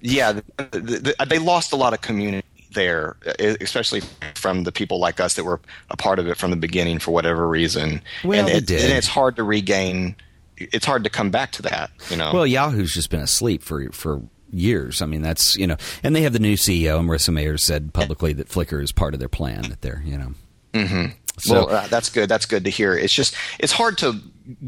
[0.01, 4.01] yeah, the, the, the, they lost a lot of community there, especially
[4.35, 5.61] from the people like us that were
[5.91, 8.01] a part of it from the beginning for whatever reason.
[8.25, 8.83] Well, and, it, did.
[8.83, 10.17] and it's hard to regain.
[10.57, 11.91] It's hard to come back to that.
[12.11, 12.33] You know.
[12.33, 15.03] Well, Yahoo's just been asleep for for years.
[15.03, 18.33] I mean, that's you know, and they have the new CEO, Marissa Mayer said publicly
[18.35, 19.63] that Flickr is part of their plan.
[19.63, 20.35] That they're you know.
[20.73, 21.13] Mm-hmm.
[21.39, 22.29] So, well, uh, that's good.
[22.29, 22.97] That's good to hear.
[22.97, 24.21] It's just it's hard to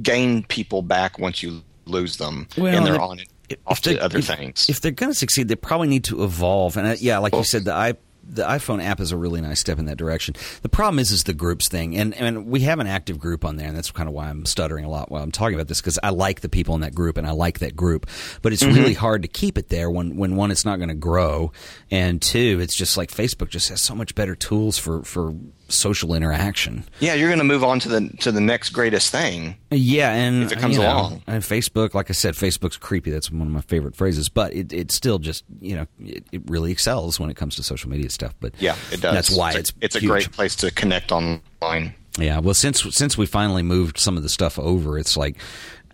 [0.03, 3.29] gain people back once you lose them well, and they're on it
[3.67, 4.69] off to other if, things.
[4.69, 6.77] If they're going to succeed, they probably need to evolve.
[6.77, 7.95] And uh, yeah, like well, you said, the i
[8.29, 10.35] the iPhone app is a really nice step in that direction.
[10.63, 13.57] The problem is, is the groups thing, and and we have an active group on
[13.57, 15.81] there, and that's kind of why I'm stuttering a lot while I'm talking about this
[15.81, 18.07] because I like the people in that group and I like that group,
[18.43, 18.77] but it's mm-hmm.
[18.77, 21.53] really hard to keep it there when when one it's not going to grow,
[21.91, 25.35] and two it's just like Facebook just has so much better tools for for
[25.69, 26.85] social interaction.
[27.01, 29.57] Yeah, you're going to move on to the to the next greatest thing.
[29.71, 33.11] Yeah, and if it comes you know, along, and Facebook, like I said, Facebook's creepy.
[33.11, 36.43] That's one of my favorite phrases, but it it still just you know it, it
[36.47, 38.35] really excels when it comes to social media stuff.
[38.41, 39.15] But yeah, it does.
[39.15, 41.95] That's why it's a, it's, it's a great place to connect online.
[42.19, 45.37] Yeah, well, since since we finally moved some of the stuff over, it's like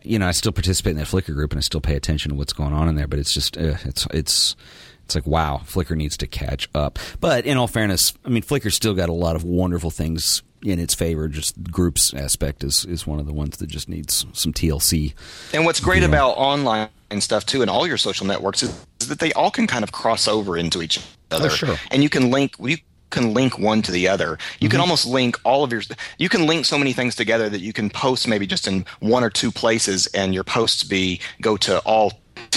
[0.02, 2.36] you know I still participate in that Flickr group and I still pay attention to
[2.36, 4.56] what's going on in there, but it's just uh, it's it's
[5.04, 6.98] it's like wow, Flickr needs to catch up.
[7.20, 10.78] But in all fairness, I mean, Flickr's still got a lot of wonderful things in
[10.78, 11.28] its favor.
[11.28, 15.14] Just groups aspect is is one of the ones that just needs some TLC.
[15.52, 19.08] And what's great about online and stuff too, and all your social networks is, is,
[19.08, 20.98] that they all can kind of cross over into each
[21.30, 21.46] other.
[21.46, 21.76] Oh, sure.
[21.90, 22.78] And you can link you
[23.10, 24.38] can link one to the other.
[24.58, 24.72] You mm-hmm.
[24.72, 25.82] can almost link all of your
[26.18, 29.22] you can link so many things together that you can post maybe just in one
[29.22, 32.12] or two places and your posts be go to all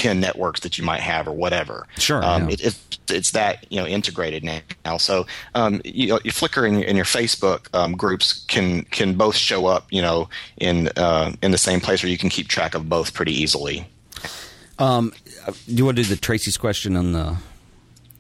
[0.06, 1.88] 10 networks that you might have or whatever.
[1.98, 2.24] Sure.
[2.24, 2.54] Um, yeah.
[2.54, 4.98] it, it, it's that, you know, integrated now.
[4.98, 5.26] So,
[5.56, 9.36] um, you know, your Flickr and your, and your Facebook um, groups can, can both
[9.36, 12.76] show up, you know, in, uh, in the same place where you can keep track
[12.76, 13.88] of both pretty easily.
[14.78, 15.12] Um,
[15.48, 17.38] do you want to do the Tracy's question on the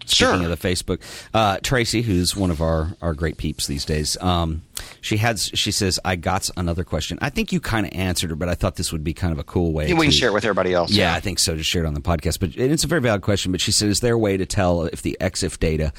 [0.06, 0.52] Speaking sure.
[0.52, 1.00] of the Facebook,
[1.34, 4.62] uh, Tracy, who's one of our, our great peeps these days, um,
[5.02, 8.36] she has she says, "I got another question." I think you kind of answered her,
[8.36, 9.88] but I thought this would be kind of a cool way.
[9.88, 10.92] Yeah, we can share it with everybody else.
[10.92, 11.56] Yeah, yeah, I think so.
[11.56, 12.40] Just share it on the podcast.
[12.40, 13.52] But it's a very valid question.
[13.52, 15.94] But she said, "Is there a way to tell if the EXIF data?"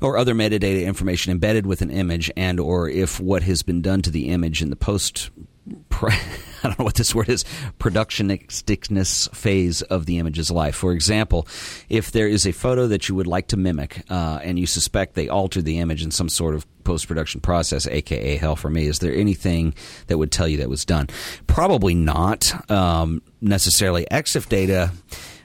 [0.00, 4.02] or other metadata information embedded with an image and or if what has been done
[4.02, 5.30] to the image in the post
[6.02, 7.44] I don't know what this word is,
[7.78, 10.74] productionisticness phase of the image's life.
[10.74, 11.46] For example,
[11.88, 15.14] if there is a photo that you would like to mimic uh, and you suspect
[15.14, 18.86] they altered the image in some sort of post production process, aka hell for me,
[18.86, 19.74] is there anything
[20.06, 21.08] that would tell you that was done?
[21.46, 24.06] Probably not um, necessarily.
[24.10, 24.92] EXIF data.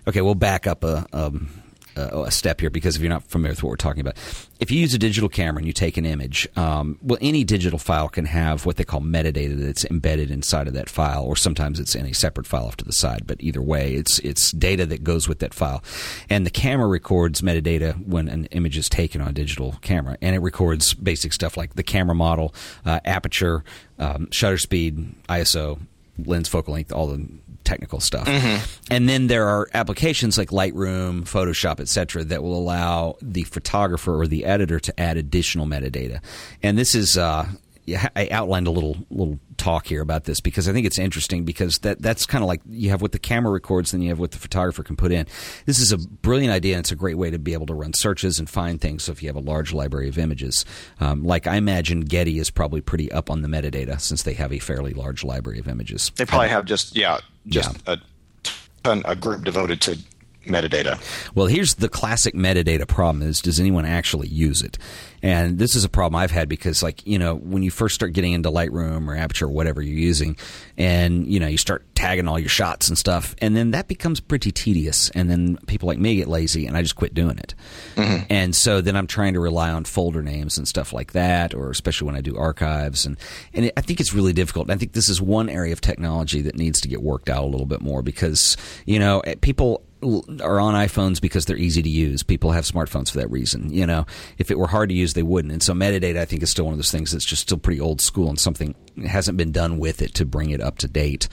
[0.07, 1.05] Okay, we'll back up a.
[1.13, 1.60] Um,
[1.95, 4.17] uh, a step here because if you're not familiar with what we're talking about,
[4.59, 7.79] if you use a digital camera and you take an image, um, well, any digital
[7.79, 11.79] file can have what they call metadata that's embedded inside of that file, or sometimes
[11.79, 13.25] it's in a separate file off to the side.
[13.25, 15.83] But either way, it's it's data that goes with that file,
[16.29, 20.35] and the camera records metadata when an image is taken on a digital camera, and
[20.35, 22.53] it records basic stuff like the camera model,
[22.85, 23.63] uh, aperture,
[23.97, 25.79] um, shutter speed, ISO,
[26.25, 27.25] lens focal length, all the
[27.63, 28.27] technical stuff.
[28.27, 28.63] Mm-hmm.
[28.89, 34.27] And then there are applications like Lightroom, Photoshop, etc., that will allow the photographer or
[34.27, 36.21] the editor to add additional metadata.
[36.63, 37.47] And this is uh,
[37.87, 41.79] I outlined a little little talk here about this because I think it's interesting because
[41.79, 44.31] that that's kind of like you have what the camera records, then you have what
[44.31, 45.25] the photographer can put in.
[45.65, 47.93] This is a brilliant idea, and it's a great way to be able to run
[47.93, 49.03] searches and find things.
[49.03, 50.65] So if you have a large library of images,
[50.99, 54.51] um, like I imagine Getty is probably pretty up on the metadata since they have
[54.51, 56.11] a fairly large library of images.
[56.15, 57.95] They probably have just yeah, just yeah.
[57.95, 58.49] a
[58.83, 59.97] ton, a group devoted to
[60.45, 60.99] metadata.
[61.35, 64.77] Well, here's the classic metadata problem is does anyone actually use it?
[65.23, 68.13] And this is a problem I've had because like, you know, when you first start
[68.13, 70.35] getting into Lightroom or Aperture or whatever you're using
[70.77, 74.19] and, you know, you start tagging all your shots and stuff and then that becomes
[74.19, 77.53] pretty tedious and then people like me get lazy and I just quit doing it.
[77.95, 78.25] Mm-hmm.
[78.31, 81.69] And so then I'm trying to rely on folder names and stuff like that or
[81.69, 83.17] especially when I do archives and
[83.53, 84.71] and it, I think it's really difficult.
[84.71, 87.47] I think this is one area of technology that needs to get worked out a
[87.47, 91.89] little bit more because, you know, eh, people are on iPhones because they're easy to
[91.89, 92.23] use.
[92.23, 93.71] People have smartphones for that reason.
[93.71, 94.05] You know,
[94.37, 95.51] if it were hard to use, they wouldn't.
[95.51, 97.79] And so metadata, I think, is still one of those things that's just still pretty
[97.79, 98.75] old school and something
[99.05, 101.27] hasn't been done with it to bring it up to date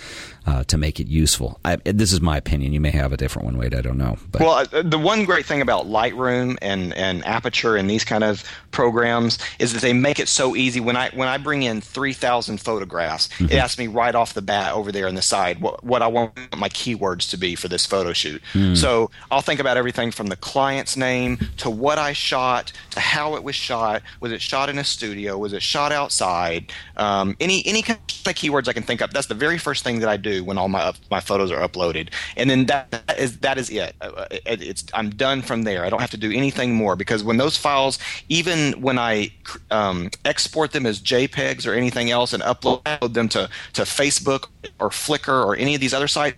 [0.47, 1.61] uh, to make it useful.
[1.65, 2.73] I, this is my opinion.
[2.73, 3.75] You may have a different one, Wade.
[3.75, 4.17] I don't know.
[4.31, 4.41] But.
[4.41, 8.45] Well, uh, the one great thing about Lightroom and, and Aperture and these kind of
[8.71, 10.81] programs is that they make it so easy.
[10.81, 13.47] When I when I bring in three thousand photographs, mm-hmm.
[13.47, 16.07] it asks me right off the bat over there on the side what, what I
[16.07, 18.43] want my keywords to be for this photo shoot.
[18.53, 18.77] Mm.
[18.77, 23.37] So I'll think about everything from the client's name to what I shot to how
[23.37, 24.03] it was shot.
[24.21, 25.37] Was it shot in a studio?
[25.39, 26.73] Was it shot outside?
[26.97, 29.13] Um, any any kind of keywords I can think of.
[29.13, 32.11] That's the very first thing that I do when all my my photos are uploaded,
[32.37, 33.95] and then that, is that is it.
[34.01, 34.63] Uh, it.
[34.63, 35.85] It's I'm done from there.
[35.85, 39.31] I don't have to do anything more because when those files, even when I
[39.71, 44.91] um, export them as JPEGs or anything else and upload them to to Facebook or
[44.91, 46.37] Flickr or any of these other sites,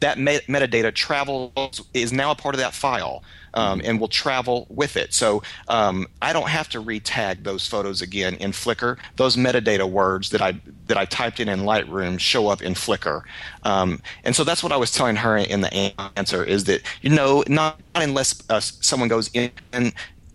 [0.00, 3.22] that metadata travels is now a part of that file
[3.54, 5.12] um, and will travel with it.
[5.12, 8.98] So um, I don't have to retag those photos again in Flickr.
[9.16, 13.22] Those metadata words that I that I typed in in Lightroom show up in Flickr,
[13.64, 17.10] um, and so that's what I was telling her in the answer is that you
[17.10, 19.50] know not, not unless uh, someone goes in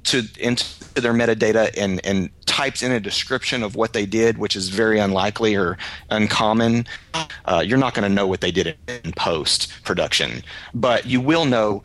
[0.04, 4.56] to into their metadata and and types in a description of what they did, which
[4.56, 5.78] is very unlikely or
[6.10, 6.86] uncommon,
[7.46, 10.44] uh, you're not going to know what they did in post production.
[10.74, 11.84] But you will know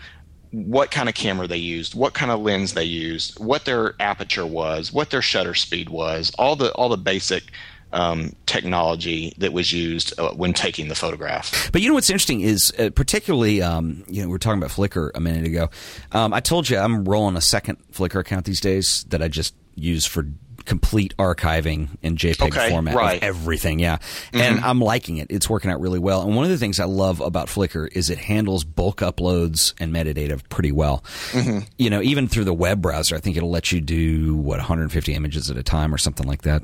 [0.50, 4.46] what kind of camera they used, what kind of lens they used, what their aperture
[4.46, 7.44] was, what their shutter speed was, all the all the basic
[7.92, 11.70] um, technology that was used uh, when taking the photograph.
[11.72, 14.70] But you know what's interesting is uh, particularly um, you know we are talking about
[14.70, 15.70] Flickr a minute ago.
[16.12, 19.54] Um, I told you I'm rolling a second Flickr account these days that I just
[19.74, 20.26] use for
[20.64, 23.16] complete archiving in JPEG okay, format right.
[23.16, 23.78] of everything.
[23.78, 24.40] Yeah, mm-hmm.
[24.40, 25.28] and I'm liking it.
[25.30, 26.22] It's working out really well.
[26.22, 29.92] And one of the things I love about Flickr is it handles bulk uploads and
[29.92, 31.04] metadata pretty well.
[31.30, 31.60] Mm-hmm.
[31.78, 35.14] You know, even through the web browser, I think it'll let you do what 150
[35.14, 36.62] images at a time or something like that.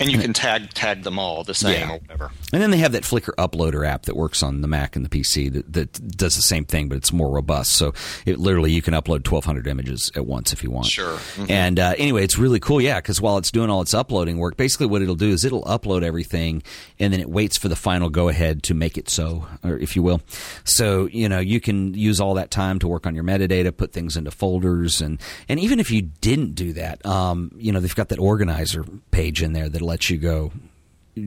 [0.00, 1.94] And you can tag tag them all the same yeah.
[1.94, 2.30] or whatever.
[2.52, 5.08] And then they have that Flickr Uploader app that works on the Mac and the
[5.08, 7.72] PC that, that does the same thing, but it's more robust.
[7.72, 7.94] So
[8.26, 10.86] it literally you can upload 1,200 images at once if you want.
[10.86, 11.16] Sure.
[11.16, 11.50] Mm-hmm.
[11.50, 14.56] And uh, anyway, it's really cool, yeah, because while it's doing all its uploading work,
[14.56, 16.62] basically what it'll do is it'll upload everything,
[16.98, 19.96] and then it waits for the final go ahead to make it so, or if
[19.96, 20.20] you will.
[20.64, 23.92] So you know you can use all that time to work on your metadata, put
[23.92, 27.94] things into folders, and and even if you didn't do that, um, you know they've
[27.94, 30.52] got that organizer page in there that lets you go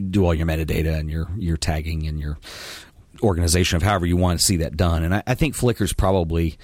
[0.09, 2.37] do all your metadata and your your tagging and your
[3.23, 5.03] organization of however you want to see that done.
[5.03, 6.57] And I, I think Flickr's probably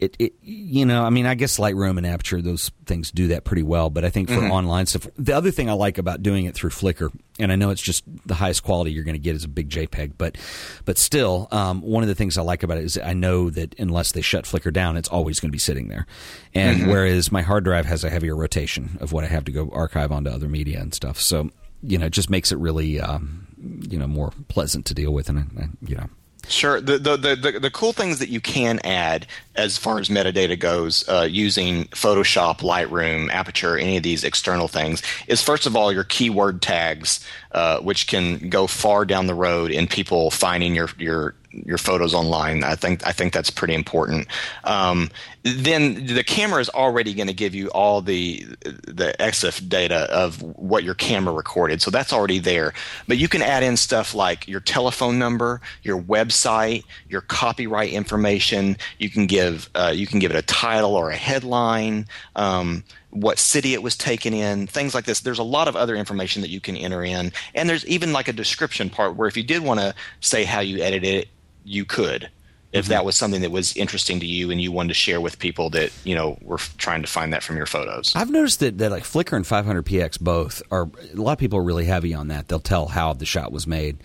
[0.00, 3.44] it, it, You know, I mean, I guess Lightroom and Aperture those things do that
[3.44, 3.90] pretty well.
[3.90, 4.50] But I think for mm-hmm.
[4.50, 7.70] online stuff, the other thing I like about doing it through Flickr, and I know
[7.70, 10.38] it's just the highest quality you're going to get is a big JPEG, but
[10.86, 13.78] but still, um, one of the things I like about it is I know that
[13.78, 16.06] unless they shut Flickr down, it's always going to be sitting there.
[16.54, 16.90] And mm-hmm.
[16.90, 20.12] whereas my hard drive has a heavier rotation of what I have to go archive
[20.12, 21.50] onto other media and stuff, so
[21.82, 23.46] you know, it just makes it really, um,
[23.88, 26.08] you know, more pleasant to deal with, and, and you know.
[26.50, 26.80] Sure.
[26.80, 31.08] The, the, the, the, cool things that you can add as far as metadata goes
[31.08, 36.02] uh, using Photoshop, Lightroom, Aperture, any of these external things is first of all your
[36.02, 41.36] keyword tags, uh, which can go far down the road in people finding your, your
[41.52, 42.64] your photos online.
[42.64, 44.26] I think I think that's pretty important.
[44.64, 45.10] Um,
[45.42, 50.40] then the camera is already going to give you all the the EXIF data of
[50.42, 52.72] what your camera recorded, so that's already there.
[53.08, 58.76] But you can add in stuff like your telephone number, your website, your copyright information.
[58.98, 62.06] You can give uh, you can give it a title or a headline.
[62.36, 65.20] Um, what city it was taken in, things like this.
[65.20, 68.28] There's a lot of other information that you can enter in, and there's even like
[68.28, 71.28] a description part where if you did want to say how you edited it,
[71.64, 72.30] you could
[72.72, 72.92] if mm-hmm.
[72.92, 75.70] that was something that was interesting to you and you wanted to share with people
[75.70, 78.12] that you know were trying to find that from your photos.
[78.14, 81.64] I've noticed that, that like Flickr and 500px both are a lot of people are
[81.64, 82.48] really heavy on that.
[82.48, 83.98] They'll tell how the shot was made.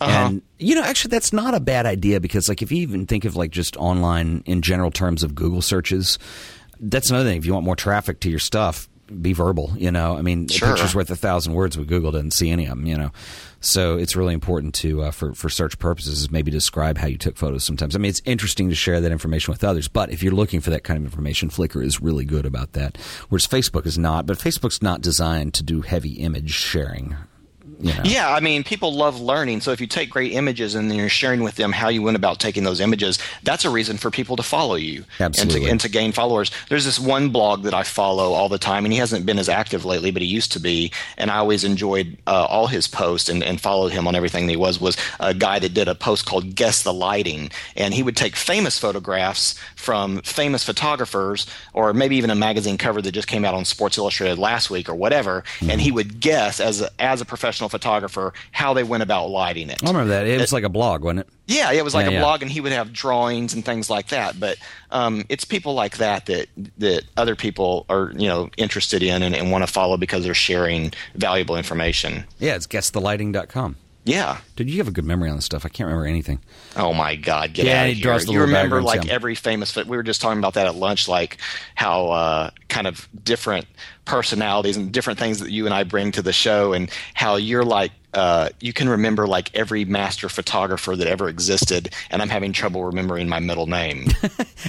[0.00, 0.10] Uh-huh.
[0.10, 3.24] And you know, actually, that's not a bad idea because, like, if you even think
[3.24, 6.18] of like just online in general terms of Google searches,
[6.80, 7.38] that's another thing.
[7.38, 8.88] If you want more traffic to your stuff,
[9.20, 9.72] be verbal.
[9.76, 10.68] You know, I mean, sure.
[10.68, 11.76] a picture's worth a thousand words.
[11.76, 12.86] With Google doesn't see any of them.
[12.86, 13.10] You know,
[13.60, 17.36] so it's really important to uh, for for search purposes maybe describe how you took
[17.36, 17.64] photos.
[17.64, 20.60] Sometimes I mean it's interesting to share that information with others, but if you're looking
[20.60, 22.96] for that kind of information, Flickr is really good about that.
[23.28, 24.26] Whereas Facebook is not.
[24.26, 27.16] But Facebook's not designed to do heavy image sharing
[27.82, 28.02] you know.
[28.04, 29.60] Yeah, I mean, people love learning.
[29.60, 32.16] So if you take great images and then you're sharing with them how you went
[32.16, 35.56] about taking those images, that's a reason for people to follow you Absolutely.
[35.56, 36.50] and to, and to gain followers.
[36.68, 39.48] There's this one blog that I follow all the time, and he hasn't been as
[39.48, 43.28] active lately, but he used to be, and I always enjoyed uh, all his posts
[43.28, 44.80] and, and followed him on everything that he was.
[44.80, 48.36] Was a guy that did a post called "Guess the Lighting," and he would take
[48.36, 53.54] famous photographs from famous photographers, or maybe even a magazine cover that just came out
[53.54, 55.70] on Sports Illustrated last week or whatever, mm-hmm.
[55.70, 59.68] and he would guess as a, as a professional photographer how they went about lighting
[59.68, 59.82] it.
[59.82, 60.26] I remember that.
[60.28, 61.28] It was like a blog, wasn't it?
[61.48, 62.20] Yeah, it was like Yeah, a yeah.
[62.20, 64.38] blog, and he would have drawings and things like that.
[64.38, 64.56] But
[64.92, 66.46] um, it's people like that that
[66.78, 70.34] that other people are you know interested in and, and want to follow because they're
[70.34, 72.24] sharing valuable information.
[72.38, 73.76] Yeah, it's guessthelighting.com.
[74.04, 74.38] Yeah.
[74.56, 75.64] Dude, you have a good memory on this stuff.
[75.64, 76.40] I can't remember anything.
[76.76, 77.52] Oh my God!
[77.52, 78.18] Get Yeah, out of here!
[78.34, 79.76] You remember like every famous.
[79.76, 81.38] We were just talking about that at lunch, like
[81.76, 83.66] how uh, kind of different
[84.04, 87.64] personalities and different things that you and I bring to the show, and how you're
[87.64, 92.52] like uh, you can remember like every master photographer that ever existed, and I'm having
[92.52, 94.08] trouble remembering my middle name.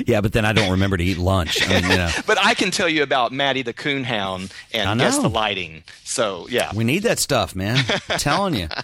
[0.07, 1.61] Yeah, but then I don't remember to eat lunch.
[1.63, 5.19] I mean, you know, but I can tell you about Maddie the Coonhound and guess
[5.19, 5.83] the lighting.
[6.03, 7.85] So yeah, we need that stuff, man.
[8.09, 8.67] I'm telling you.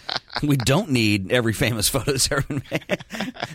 [0.44, 2.98] We don't need every famous photo that's ever been made.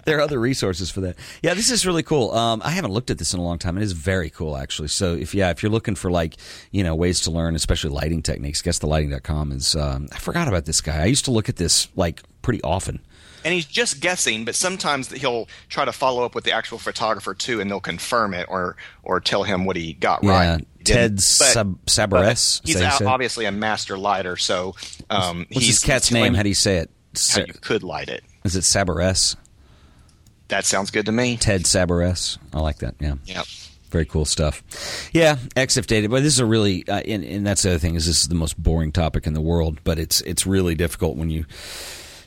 [0.03, 1.15] there are other resources for that.
[1.41, 2.31] Yeah, this is really cool.
[2.31, 3.77] Um, I haven't looked at this in a long time.
[3.77, 4.89] It is very cool, actually.
[4.89, 6.35] So if yeah, if you're looking for like
[6.71, 9.75] you know ways to learn, especially lighting techniques, guess the guessthelighting.com is.
[9.75, 10.94] Um, I forgot about this guy.
[11.01, 12.99] I used to look at this like pretty often.
[13.43, 17.33] and he's just guessing, but sometimes he'll try to follow up with the actual photographer
[17.33, 20.67] too, and they'll confirm it or or tell him what he got Yeah, right.
[20.83, 21.19] Ted.
[21.19, 22.61] Sab- Sabares.
[22.63, 23.07] He's is that how you out- say it?
[23.07, 24.75] obviously a master lighter, so
[25.09, 26.33] um, What's he's his cat's name?
[26.35, 26.89] How do you say it?
[27.31, 28.23] how you could light it.
[28.43, 29.35] is it Sabares?
[30.49, 31.37] That sounds good to me.
[31.37, 32.37] Ted Sabares.
[32.53, 32.93] I like that.
[32.99, 33.15] Yeah.
[33.25, 33.45] Yep.
[33.95, 34.61] Very cool stuff.
[35.13, 37.95] Yeah, EXIF data, but this is a really, uh, and, and that's the other thing
[37.95, 41.15] is this is the most boring topic in the world, but it's it's really difficult
[41.15, 41.45] when you,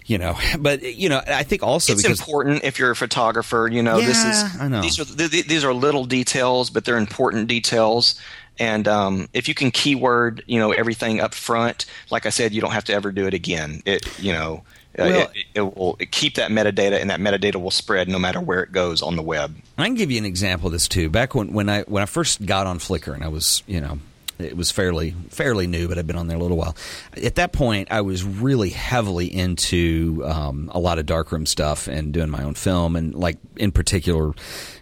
[0.06, 3.68] you know, but you know, I think also It's because important if you're a photographer.
[3.70, 4.80] You know, this is I know.
[4.80, 8.18] these are th- these are little details, but they're important details.
[8.58, 12.62] And um, if you can keyword, you know, everything up front, like I said, you
[12.62, 13.82] don't have to ever do it again.
[13.84, 14.62] It, you know,
[14.98, 18.40] uh, Well- it, it will keep that metadata, and that metadata will spread no matter
[18.40, 19.56] where it goes on the web.
[19.76, 21.08] I can give you an example of this too.
[21.08, 23.98] Back when, when I when I first got on Flickr and I was you know
[24.38, 26.76] it was fairly fairly new, but I've been on there a little while.
[27.22, 32.12] At that point, I was really heavily into um, a lot of darkroom stuff and
[32.12, 34.32] doing my own film, and like in particular,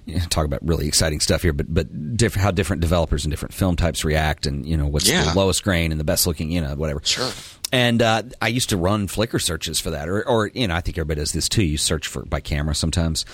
[0.04, 3.32] you know, talk about really exciting stuff here, but but diff- how different developers and
[3.32, 5.24] different film types react, and you know what's Yeah.
[5.32, 7.00] the lowest grain and the best looking, you know, whatever.
[7.04, 7.30] Sure.
[7.72, 10.80] And uh, I used to run Flickr searches for that, or, or you know, I
[10.80, 11.64] think everybody does this too.
[11.64, 13.24] You search for by camera sometimes,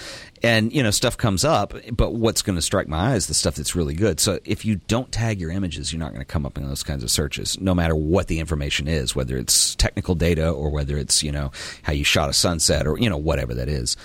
[0.42, 1.74] and you know, stuff comes up.
[1.92, 4.20] But what's going to strike my eye is the stuff that's really good.
[4.20, 6.82] So if you don't tag your images, you're not going to come up in those
[6.82, 10.96] kinds of searches, no matter what the information is, whether it's technical data or whether
[10.96, 11.50] it's you know
[11.82, 13.98] how you shot a sunset or you know whatever that is.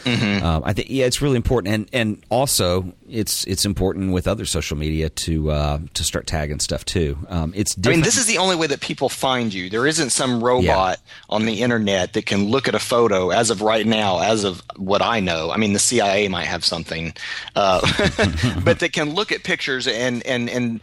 [0.43, 4.45] Um, I think yeah, it's really important, and and also it's it's important with other
[4.45, 7.17] social media to uh, to start tagging stuff too.
[7.29, 9.69] Um, it's I mean, this is the only way that people find you.
[9.69, 10.99] There isn't some robot
[11.29, 14.61] on the internet that can look at a photo as of right now, as of
[14.75, 15.51] what I know.
[15.51, 17.13] I mean, the CIA might have something,
[17.55, 17.79] uh,
[18.63, 20.81] but that can look at pictures and, and, and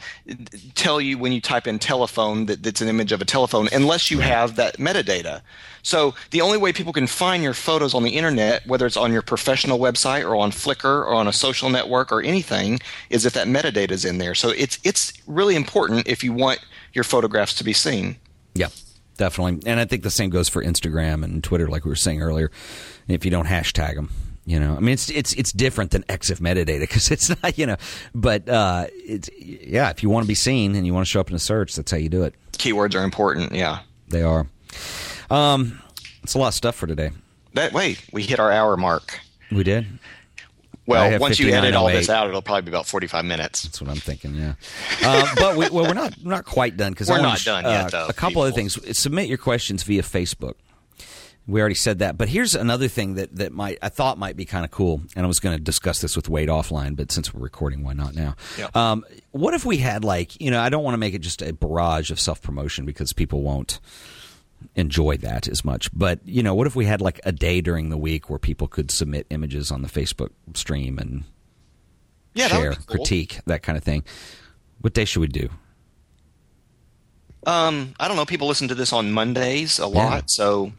[0.75, 4.11] tell you when you type in telephone that it's an image of a telephone, unless
[4.11, 5.43] you have that metadata.
[5.83, 9.13] So the only way people can find your photos on the internet, whether it's on
[9.13, 12.81] your professional website or on Flickr or on a social network or anything,
[13.11, 14.35] is if that metadata is in there.
[14.35, 16.61] So it's it's really important if you want
[16.95, 18.17] your photographs to be seen.
[18.55, 18.69] Yeah,
[19.17, 19.71] definitely.
[19.71, 22.51] And I think the same goes for Instagram and Twitter, like we were saying earlier.
[23.09, 24.11] If you don't hashtag them,
[24.47, 27.67] you know, I mean, it's it's it's different than EXIF metadata because it's not, you
[27.67, 27.77] know,
[28.15, 29.91] but uh, it's yeah.
[29.91, 31.75] If you want to be seen and you want to show up in a search,
[31.77, 32.35] that's how you do it.
[32.53, 33.53] Keywords are important.
[33.53, 33.81] Yeah.
[34.09, 34.47] They are.
[35.31, 35.81] Um,
[36.23, 37.11] it's a lot of stuff for today.
[37.55, 39.21] That wait, we hit our hour mark.
[39.51, 39.87] We did.
[40.87, 43.63] Well, once you edit all this out, it'll probably be about forty-five minutes.
[43.63, 44.35] That's what I'm thinking.
[44.35, 44.55] Yeah,
[45.03, 47.65] uh, but we, well, we're not we're not quite done because We're not sh- done
[47.65, 48.79] uh, yet, though, A couple other things.
[48.99, 50.55] Submit your questions via Facebook.
[51.47, 54.47] We already said that, but here's another thing that that might I thought might be
[54.47, 57.35] kind of cool, and I was going to discuss this with Wade offline, but since
[57.35, 58.35] we're recording, why not now?
[58.75, 61.43] Um, what if we had like you know I don't want to make it just
[61.43, 63.79] a barrage of self promotion because people won't
[64.75, 65.91] enjoy that as much.
[65.97, 68.69] But you know, what if we had like a day during the week where people
[68.69, 71.25] could submit images on the Facebook stream and
[72.35, 72.97] Yeah, share, be cool.
[72.97, 74.05] critique, that kind of thing?
[74.81, 75.49] What day should we do?
[77.47, 78.25] Um, I don't know.
[78.25, 79.89] People listen to this on Mondays a Yeah.
[79.89, 80.73] lot, so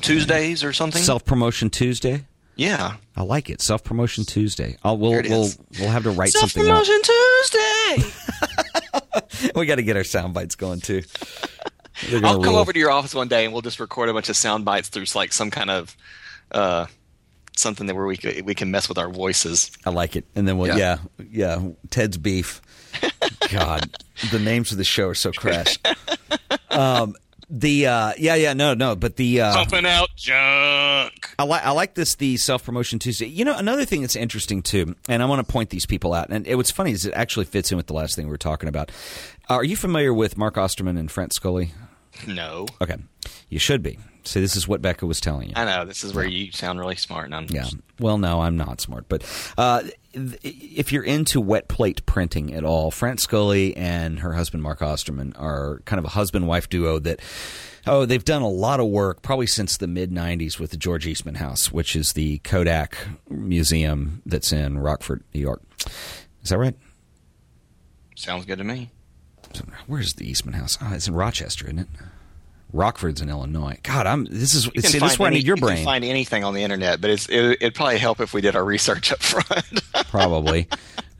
[0.00, 1.02] Tuesdays or something.
[1.02, 2.26] Self promotion Tuesday.
[2.54, 2.96] yeah.
[3.16, 3.60] I like it.
[3.62, 4.76] Self promotion Tuesday.
[4.84, 5.48] I'll, we'll we'll
[5.80, 6.84] we'll have to write something up.
[6.84, 8.12] Self-promotion Tuesday.
[9.54, 11.02] We got to get our sound bites going too.
[12.22, 14.36] I'll come over to your office one day and we'll just record a bunch of
[14.36, 15.96] sound bites through like some kind of
[16.50, 16.86] uh,
[17.56, 19.70] something that where we we can mess with our voices.
[19.84, 20.24] I like it.
[20.34, 21.58] And then we'll yeah Yeah.
[21.58, 22.60] yeah, Ted's beef.
[23.50, 23.90] God,
[24.30, 25.78] the names of the show are so crass.
[26.70, 27.14] Um,
[27.48, 31.30] the uh, yeah yeah no no, but the uh, Pumping out junk.
[31.38, 33.26] I like I like this the self promotion Tuesday.
[33.26, 36.28] You know, another thing that's interesting too, and I want to point these people out.
[36.30, 38.38] And it, what's funny is it actually fits in with the last thing we were
[38.38, 38.90] talking about.
[39.48, 41.72] Are you familiar with Mark Osterman and Frank Scully?
[42.26, 42.66] No.
[42.80, 42.96] Okay.
[43.48, 43.98] You should be.
[44.24, 45.54] So this is what Becca was telling you.
[45.56, 47.26] I know this is where you sound really smart.
[47.26, 47.66] And I'm Yeah.
[48.00, 49.22] Well, no, I'm not smart, but
[49.56, 49.82] uh,
[50.42, 55.34] if you're into wet plate printing at all, Fran Scully and her husband Mark Osterman
[55.36, 57.20] are kind of a husband-wife duo that.
[57.88, 61.06] Oh, they've done a lot of work probably since the mid '90s with the George
[61.06, 62.96] Eastman House, which is the Kodak
[63.30, 65.62] museum that's in Rockford, New York.
[66.42, 66.74] Is that right?
[68.16, 68.90] sounds good to me.
[69.86, 70.76] Where's the Eastman House?
[70.80, 71.88] Oh, it's in Rochester, isn't it?
[72.72, 73.78] Rockford's in Illinois.
[73.82, 74.24] God, I'm.
[74.26, 74.64] This is.
[74.64, 75.84] See, this is where I need your you can brain.
[75.84, 78.64] find anything on the internet, but it's it, it'd probably help if we did our
[78.64, 79.82] research up front.
[80.08, 80.68] probably.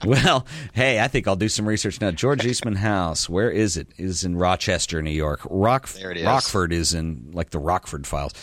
[0.04, 2.10] Well, hey, I think I'll do some research now.
[2.10, 3.88] George Eastman House, where is it?
[3.96, 5.40] It Is in Rochester, New York.
[5.48, 6.26] Rock, There it is.
[6.26, 8.34] Rockford is in like the Rockford Files.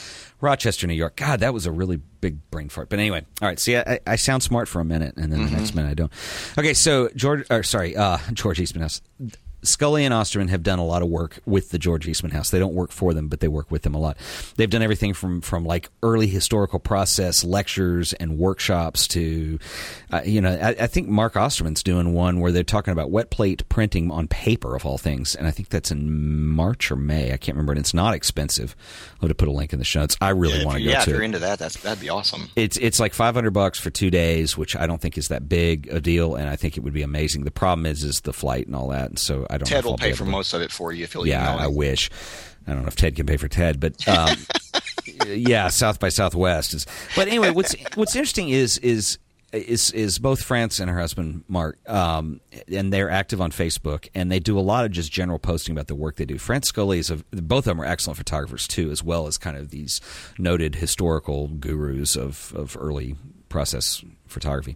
[0.42, 1.16] Rochester, New York.
[1.16, 2.90] God, that was a really big brain fart.
[2.90, 3.60] But anyway, all right.
[3.60, 5.52] See, I, I sound smart for a minute, and then Mm-hmm.
[5.54, 6.12] the next minute I don't.
[6.58, 9.02] Okay, so George, or sorry, uh, George Eastman House.
[9.64, 12.52] Scully and Osterman have done a lot of work with the George Eastman House.
[12.52, 14.18] They don't work for them, but they work with them a lot.
[14.56, 19.58] They've done everything from from like early historical process lectures and workshops to,
[20.12, 23.32] uh, you know, I, I think Mark Osterman's doing one where they're talking about wet
[23.32, 27.34] plate printing on paper of all things, and I think that's in March or May.
[27.34, 28.76] I can't remember, and it's not expensive.
[29.16, 30.18] I'll have to put a link in the show notes.
[30.22, 32.02] I really yeah, want to go yeah, if to you're it into that, that's that'd
[32.02, 32.50] be awesome.
[32.56, 35.88] it's it's like 500 bucks for two days which i don't think is that big
[35.92, 38.68] a deal and i think it would be amazing the problem is is the flight
[38.68, 40.72] and all that and so i don't Ted will pay for to- most of it
[40.72, 42.10] for you if you'll yeah i wish.
[42.68, 44.38] I don't know if ted can pay for ted but um,
[45.28, 46.86] yeah south by southwest is
[47.16, 49.18] but anyway what's what's interesting is is
[49.54, 52.42] is is both France and her husband Mark, um,
[52.72, 55.88] and they're active on Facebook, and they do a lot of just general posting about
[55.88, 56.40] the work they do.
[56.40, 59.56] France Scully is a, both of them are excellent photographers too, as well as kind
[59.56, 60.02] of these
[60.40, 63.16] noted historical gurus of of early
[63.54, 64.76] process photography.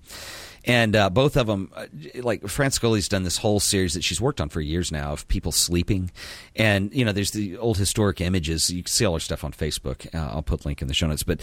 [0.63, 4.21] And uh, both of them, uh, like France Scully's done this whole series that she's
[4.21, 6.11] worked on for years now of people sleeping,
[6.55, 8.69] and you know, there's the old historic images.
[8.69, 10.13] You can see all her stuff on Facebook.
[10.13, 11.39] Uh, I'll put link in the show notes, but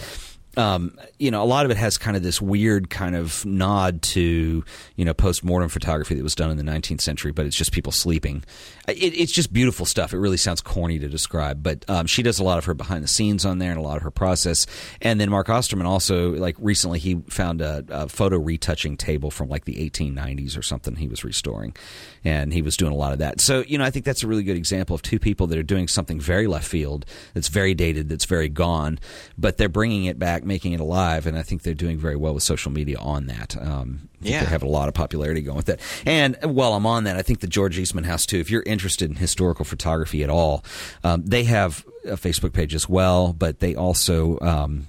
[0.57, 4.01] um, you know, a lot of it has kind of this weird kind of nod
[4.01, 4.63] to
[4.95, 7.91] you know post-mortem photography that was done in the 19th century, but it's just people
[7.91, 8.43] sleeping.
[8.87, 10.13] It, it's just beautiful stuff.
[10.13, 13.03] It really sounds corny to describe, but um, she does a lot of her behind
[13.03, 14.65] the scenes on there and a lot of her process.
[15.01, 19.49] And then Mark Osterman also, like recently, he found a, a photo retouching table from
[19.49, 21.75] like the 1890s or something he was restoring,
[22.23, 23.41] and he was doing a lot of that.
[23.41, 25.63] So you know, I think that's a really good example of two people that are
[25.63, 28.99] doing something very left field, that's very dated, that's very gone,
[29.37, 32.33] but they're bringing it back, making it alive, and I think they're doing very well
[32.33, 33.55] with social media on that.
[33.61, 34.41] Um, Yeah.
[34.43, 35.79] they have a lot of popularity going with that.
[36.05, 38.39] And while I'm on that, I think the George Eastman House too.
[38.39, 40.63] If you're interested in historical photography at all,
[41.03, 44.39] um, they have a Facebook page as well, but they also.
[44.41, 44.85] Um,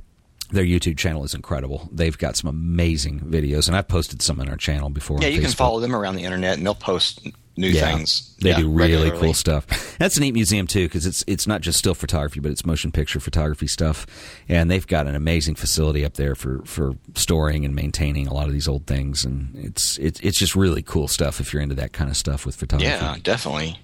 [0.53, 1.89] their YouTube channel is incredible.
[1.91, 5.19] They've got some amazing videos, and I've posted some on our channel before.
[5.21, 7.27] Yeah, you can follow them around the internet, and they'll post
[7.57, 8.35] new Yeah, things.
[8.41, 9.21] They Yeah, do really regularly.
[9.27, 9.97] cool stuff.
[9.99, 12.93] That's a neat museum too because it's it's not just still photography, but it's motion
[12.93, 14.07] picture photography stuff,
[14.49, 18.47] and they've got an amazing facility up there for, for storing and maintaining a lot
[18.47, 21.75] of these old things, and it's it's it's just really cool stuff if you're into
[21.77, 22.89] that kind of stuff with photography.
[22.91, 23.79] Yeah, definitely.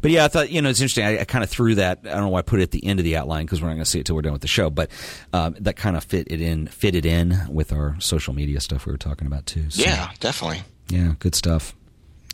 [0.00, 1.04] But yeah, I thought you know it's interesting.
[1.04, 2.00] I, I kind of threw that.
[2.04, 3.66] I don't know why I put it at the end of the outline because we're
[3.68, 4.70] not going to see it till we're done with the show.
[4.70, 4.90] But
[5.32, 8.92] um, that kind of fit it in, fitted in with our social media stuff we
[8.92, 9.68] were talking about too.
[9.70, 10.62] So, Yeah, definitely.
[10.88, 11.74] yeah, good stuff.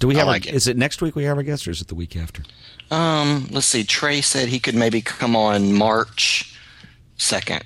[0.03, 0.27] Do we have?
[0.27, 0.55] like our, it.
[0.57, 2.43] Is it next week we have our guest, or is it the week after?
[2.91, 3.85] Um, let's see.
[3.85, 6.59] Trey said he could maybe come on March
[7.17, 7.63] second.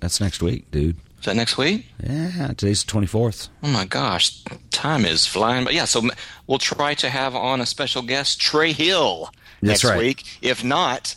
[0.00, 0.96] That's next week, dude.
[1.20, 1.86] Is that next week?
[2.04, 3.48] Yeah, today's the twenty fourth.
[3.62, 5.64] Oh my gosh, time is flying.
[5.64, 6.02] But yeah, so
[6.48, 9.30] we'll try to have on a special guest, Trey Hill,
[9.62, 9.98] That's next right.
[9.98, 10.24] week.
[10.42, 11.14] If not,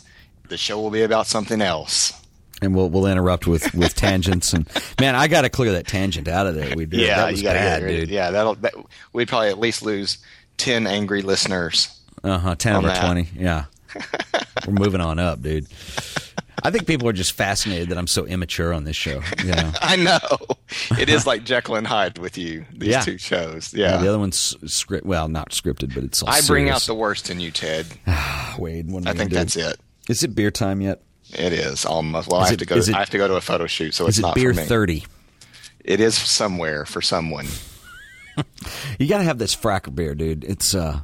[0.48, 2.12] the show will be about something else.
[2.60, 4.68] And we'll we'll interrupt with, with tangents and
[5.00, 6.76] man, I got to clear that tangent out of there.
[6.76, 7.00] We did.
[7.00, 8.10] Yeah, that was you gotta bad, get rid of- dude.
[8.10, 8.54] Yeah, that'll.
[8.54, 8.74] That,
[9.12, 10.18] we'd probably at least lose
[10.62, 11.88] ten angry listeners.
[12.24, 12.54] Uh huh.
[12.54, 13.04] Ten On over that.
[13.04, 13.28] twenty.
[13.36, 13.64] Yeah.
[14.66, 15.66] We're moving on up, dude.
[16.64, 19.20] I think people are just fascinated that I'm so immature on this show.
[19.42, 19.72] You know.
[19.82, 20.18] I know
[20.98, 22.64] it is like Jekyll and Hyde with you.
[22.72, 23.00] These Yeah.
[23.00, 23.74] two shows.
[23.74, 25.04] Yeah, Yeah, the other one's script.
[25.04, 26.22] Well, not scripted, but it's.
[26.22, 27.86] All I bring out the worst in you, Ted.
[28.58, 28.90] Wade.
[28.90, 29.80] What I think gonna that's it.
[30.08, 31.02] Is it beer time yet?
[31.34, 32.28] It is almost.
[32.28, 32.76] Well, Is I have it- to go.
[32.76, 34.54] is it- I have to go to a photo shoot, so it's it not beer
[34.54, 34.66] for me.
[34.66, 35.04] thirty?
[35.84, 37.46] It is somewhere for someone.
[38.98, 40.44] You got to have this fracker beer, dude.
[40.44, 41.00] It's uh,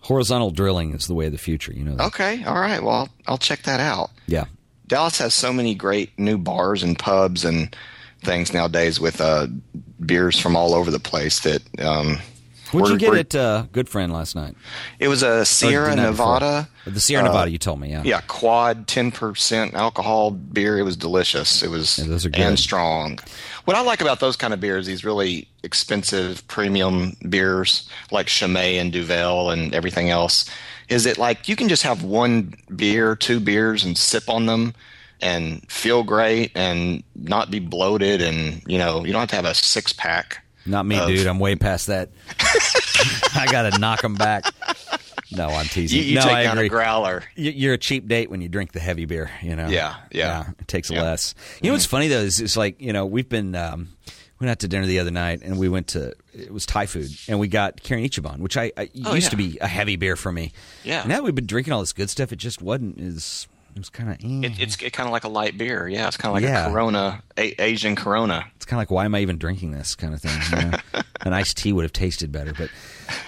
[0.00, 1.72] horizontal drilling is the way of the future.
[1.72, 1.96] You know.
[1.96, 2.06] That?
[2.08, 2.82] Okay, all right.
[2.82, 4.10] Well, I'll, I'll check that out.
[4.26, 4.46] Yeah.
[4.86, 7.76] Dallas has so many great new bars and pubs and
[8.22, 9.46] things nowadays with uh,
[10.04, 11.62] beers from all over the place that.
[11.80, 12.18] Um,
[12.72, 14.54] What'd you get at uh, Good Friend last night?
[14.98, 16.34] It was a Sierra night before?
[16.34, 16.68] Nevada.
[16.86, 17.50] The Sierra uh, Nevada.
[17.50, 17.90] You told me.
[17.90, 18.02] Yeah.
[18.04, 20.78] Yeah, quad, ten percent alcohol beer.
[20.78, 21.62] It was delicious.
[21.62, 22.40] It was Yeah, those are good.
[22.40, 23.18] and strong.
[23.64, 28.78] What I like about those kind of beers, these really expensive premium beers like Chimay
[28.78, 30.48] and Duvel and everything else,
[30.88, 34.74] is that like you can just have one beer, two beers, and sip on them
[35.20, 39.44] and feel great and not be bloated, and you know you don't have to have
[39.44, 40.44] a six pack.
[40.68, 41.26] Not me, of- dude.
[41.26, 42.10] I'm way past that.
[43.34, 44.44] I got to knock them back.
[45.30, 45.98] No, I'm teasing.
[45.98, 46.66] You, you no, take I down agree.
[46.66, 47.22] a growler.
[47.36, 49.68] You- You're a cheap date when you drink the heavy beer, you know.
[49.68, 50.50] Yeah, yeah.
[50.58, 51.02] it takes Yeah.
[51.02, 51.34] less.
[51.62, 53.88] You know what's funny though is it's like you know we've been um,
[54.40, 57.10] went out to dinner the other night and we went to it was Thai food
[57.28, 59.30] and we got Kirin Ichiban, which I, I Oh, used yeah.
[59.30, 60.52] to be a heavy beer for me.
[60.82, 61.04] Yeah.
[61.06, 63.46] Now we've been drinking all this good stuff, it just wasn't as
[63.78, 64.16] it was kind of.
[64.20, 64.88] It, it's eh.
[64.90, 65.86] kind of like a light beer.
[65.86, 66.66] Yeah, it's kind of like Yeah.
[66.66, 68.44] a Corona, a, Asian Corona.
[68.56, 70.36] it's kind of like why am I even drinking this kind of thing?
[70.64, 70.78] You know?
[71.20, 72.70] An iced tea would have tasted better, but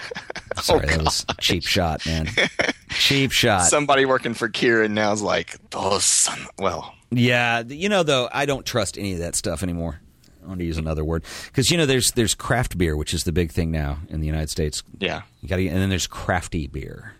[0.61, 2.27] sorry, oh, that was a cheap shot, man.
[2.89, 3.63] cheap shot.
[3.63, 6.39] Somebody working for Kirin now is like, those son.
[6.59, 10.01] Well, Yeah, you know though, I don't trust any of that stuff anymore.
[10.43, 13.23] I want to use another word because you know there's there's craft beer, which is
[13.23, 14.83] the big thing now in the United States.
[14.99, 17.13] yeah, You got and then there's crafty beer.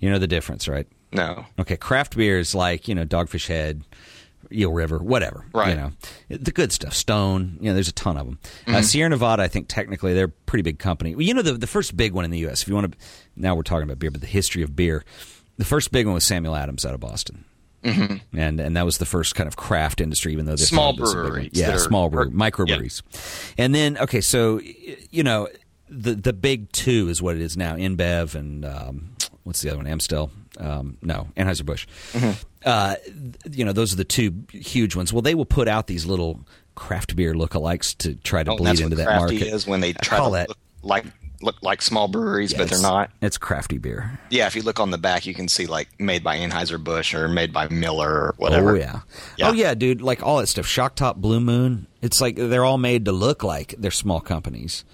[0.00, 0.86] You know the difference, right?
[1.12, 3.82] No, Okay, craft beer is like you know Dogfish Head,
[4.52, 5.44] Eel River, whatever.
[5.52, 5.70] Right.
[5.70, 5.92] You know
[6.28, 6.94] the good stuff.
[6.94, 7.58] Stone.
[7.60, 8.38] You know, there's a ton of them.
[8.66, 11.14] Uh, Sierra Nevada, I think technically they're a pretty big company.
[11.14, 12.62] Well, you know the the first big one in the U.S.
[12.62, 12.98] If you want to,
[13.36, 15.04] now we're talking about beer, but the history of beer.
[15.56, 17.44] The first big one was Samuel Adams out of Boston.
[17.82, 18.38] Mm-hmm.
[18.38, 21.00] And and that was the first kind of craft industry, even though this Small one
[21.00, 21.30] was a big one.
[21.32, 23.02] breweries yeah, small brewery, microbreweries.
[23.56, 24.60] And then okay, so
[25.10, 25.48] you know
[25.88, 29.10] the the big two is what it is now: InBev and um,
[29.44, 29.86] what's the other one?
[29.86, 30.30] Amstel?
[30.58, 31.86] Um, no, Anheuser Busch.
[32.12, 32.32] Mm-hmm.
[32.64, 32.96] Uh,
[33.50, 35.12] you know, those are the two huge ones.
[35.12, 36.40] Well, they will put out these little
[36.74, 39.54] craft beer lookalikes to try to Oh, bleed that's into what that crafty market.
[39.54, 41.04] is when they try to that look like
[41.40, 43.10] look like small breweries, yeah, but they're not.
[43.22, 44.18] It's crafty beer.
[44.30, 47.14] Yeah, if you look on the back, you can see like made by Anheuser Busch
[47.14, 48.72] or made by Miller or whatever.
[48.72, 49.00] Oh yeah.
[49.36, 49.48] Yeah.
[49.50, 50.02] Oh yeah, dude.
[50.02, 50.66] Like all that stuff.
[50.66, 51.86] Shock Top, Blue Moon.
[52.02, 54.84] It's like they're all made to look like they're small companies,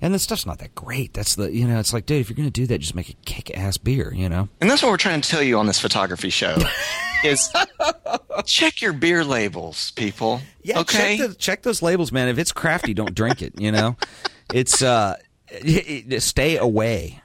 [0.00, 1.12] and the stuff's not that great.
[1.14, 1.78] That's the you know.
[1.78, 4.12] It's like, dude, if you're gonna do that, just make a kick ass beer.
[4.14, 4.48] You know.
[4.60, 6.56] And that's what we're trying to tell you on this photography show
[7.24, 7.48] is
[8.44, 10.40] check your beer labels, people.
[10.62, 10.80] Yeah.
[10.80, 11.16] okay.
[11.18, 12.28] Check, the, check those labels, man.
[12.28, 13.60] If it's crafty, don't drink it.
[13.60, 13.96] You know.
[14.52, 15.16] It's uh,
[15.48, 17.20] it- it- stay away.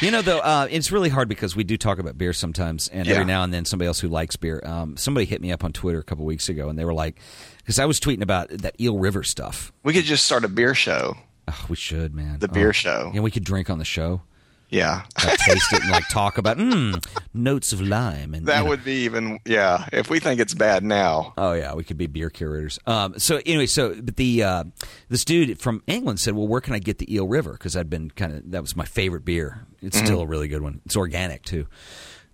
[0.00, 3.04] You know, though, uh, it's really hard because we do talk about beer sometimes, and
[3.06, 3.14] Yeah.
[3.14, 4.62] every now and then somebody else who likes beer.
[4.64, 7.18] Um, somebody hit me up on Twitter a couple weeks ago, and they were like,
[7.58, 9.72] because I was tweeting about that Eel River stuff.
[9.82, 11.16] we could just start a beer show.
[11.48, 12.38] Oh, we should, man.
[12.38, 12.72] The beer Oh.
[12.72, 13.10] show.
[13.14, 14.22] And we could drink on the show,
[14.70, 15.02] Yeah.
[15.18, 18.34] taste it, and like talk about mm, notes of lime.
[18.34, 18.68] And That you know.
[18.70, 19.86] would be even yeah.
[19.92, 22.78] If we think it's bad now, Oh yeah, we could be beer curators.
[22.86, 24.64] Um, so anyway, so but the uh,
[25.08, 27.52] this dude from England said, "Well, where can I get the Eel River?
[27.52, 29.66] Because I'd been kind of that was my favorite beer.
[29.80, 30.06] It's Mm-hmm.
[30.06, 30.80] still a really good one.
[30.84, 31.66] It's organic too.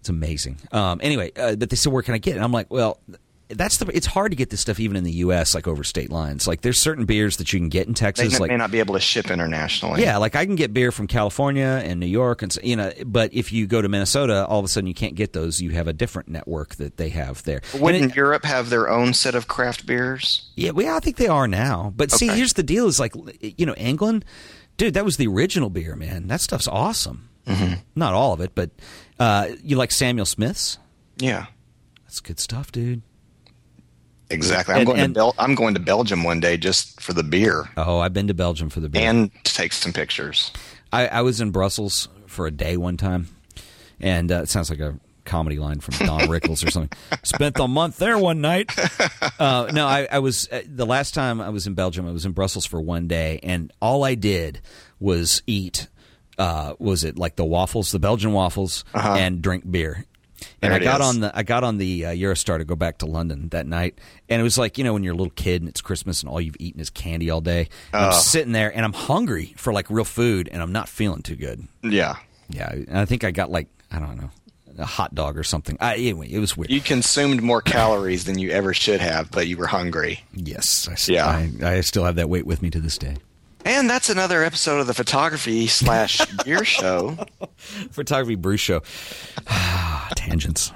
[0.01, 0.59] It's amazing.
[0.73, 3.01] Um, anyway, uh, but they said, "Where can I get it?" And I'm like, "Well."
[3.57, 3.87] That's the.
[3.95, 5.55] It's hard to get this stuff even in the U.S.
[5.55, 6.47] like over state lines.
[6.47, 8.35] Like there's certain beers that you can get in they Texas.
[8.35, 10.03] n- like may not be able to ship internationally.
[10.03, 13.33] Yeah, like I can get beer from California and New York, and you know, but
[13.33, 15.61] if you go to Minnesota, all of a sudden you can't get those.
[15.61, 17.63] You have a different network that they have there.
[17.79, 20.51] Wouldn't it- Europe have their own set of craft beers?
[20.57, 21.93] yeah, well, I think they are now.
[21.97, 24.25] But see, here's the deal: is like you know, England,
[24.77, 26.27] dude, that was the original beer, man.
[26.29, 27.29] That stuff's awesome.
[27.47, 27.75] Mm-hmm.
[27.95, 28.71] Not all of it, but
[29.19, 30.79] uh, you like Samuel Smith's?
[31.19, 31.47] Yeah,
[32.05, 33.03] That's good stuff, dude.
[34.31, 34.75] Exactly.
[34.75, 37.23] I'm And- going and- to Bel- I'm going to Belgium one day just for the
[37.23, 39.03] beer Oh, I've been to Belgium for the beer.
[39.09, 40.51] and to take some pictures.
[40.93, 43.29] I, I was in Brussels for a day one time,
[44.01, 46.97] and uh, it sounds like a comedy line from Don Rickles or something.
[47.23, 48.71] Spent the month there one night.
[49.39, 52.07] Uh, no, I, I was uh, the last time I was in Belgium.
[52.07, 54.61] I was in Brussels for one day, and all I did
[55.01, 55.89] was eat.
[56.39, 60.05] Uh, was it like the waffles, the Belgian waffles, and drink beer?
[60.63, 61.07] And There I got is.
[61.07, 63.99] on the I got on the uh, Eurostar to go back to London that night,
[64.29, 66.31] and it was like you know when you're a little kid and it's Christmas and
[66.31, 67.69] all you've eaten is candy all day.
[67.93, 71.23] And I'm sitting there and I'm hungry for like real food, and I'm not feeling
[71.23, 71.67] too good.
[71.83, 72.17] Yeah,
[72.49, 74.31] Yeah, and I think I got like I don't know
[74.77, 75.77] a hot dog or something.
[75.81, 76.69] I, anyway, it was weird.
[76.69, 80.25] you consumed more calories than you ever should have, but you were hungry.
[80.35, 81.27] yes, I, Yeah.
[81.63, 83.17] I, I still have that weight with me to this day.
[83.65, 87.17] And that's another episode of the photography slash beer show.
[87.57, 88.83] Photography brew show
[90.17, 90.71] tangents.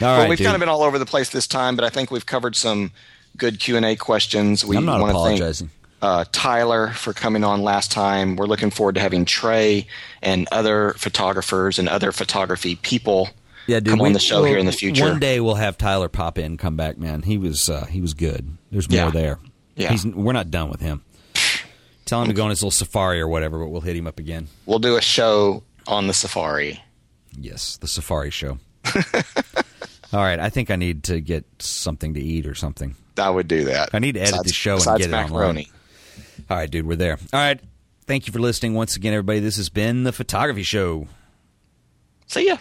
[0.00, 0.46] All well, right, we've dude.
[0.46, 2.90] kind of been all over the place this time, but I think we've covered some
[3.36, 4.64] good Q and A questions.
[4.64, 5.68] We I'm not wanna apologizing.
[5.68, 8.36] Thank, uh, Tyler for coming on last time.
[8.36, 9.86] We're looking forward to having Trey
[10.22, 13.28] and other photographers and other photography people
[13.66, 15.04] yeah, dude, come we- on the show we'll- here in the future.
[15.04, 17.20] One day we'll have Tyler pop in, come back, man.
[17.20, 18.56] He was uh, he was good.
[18.72, 19.10] There's more Yeah.
[19.10, 19.38] there.
[19.76, 19.90] Yeah.
[19.90, 21.02] He's, we're not done with him.
[22.10, 24.18] Tell him to go on his little safari or whatever, but we'll hit him up
[24.18, 24.48] again.
[24.66, 26.82] We'll do a show on the safari.
[27.38, 28.58] Yes, the safari show.
[30.12, 32.96] All right, I think I need to get something to eat or something.
[33.16, 33.90] I would do that.
[33.92, 35.66] I need to edit Besides- the show and get it online.
[36.50, 37.16] All right, dude, we're there.
[37.32, 37.60] All right.
[38.08, 39.38] Thank you for listening once again, everybody.
[39.38, 41.06] This has been the Photography Show.
[42.26, 42.56] See ya.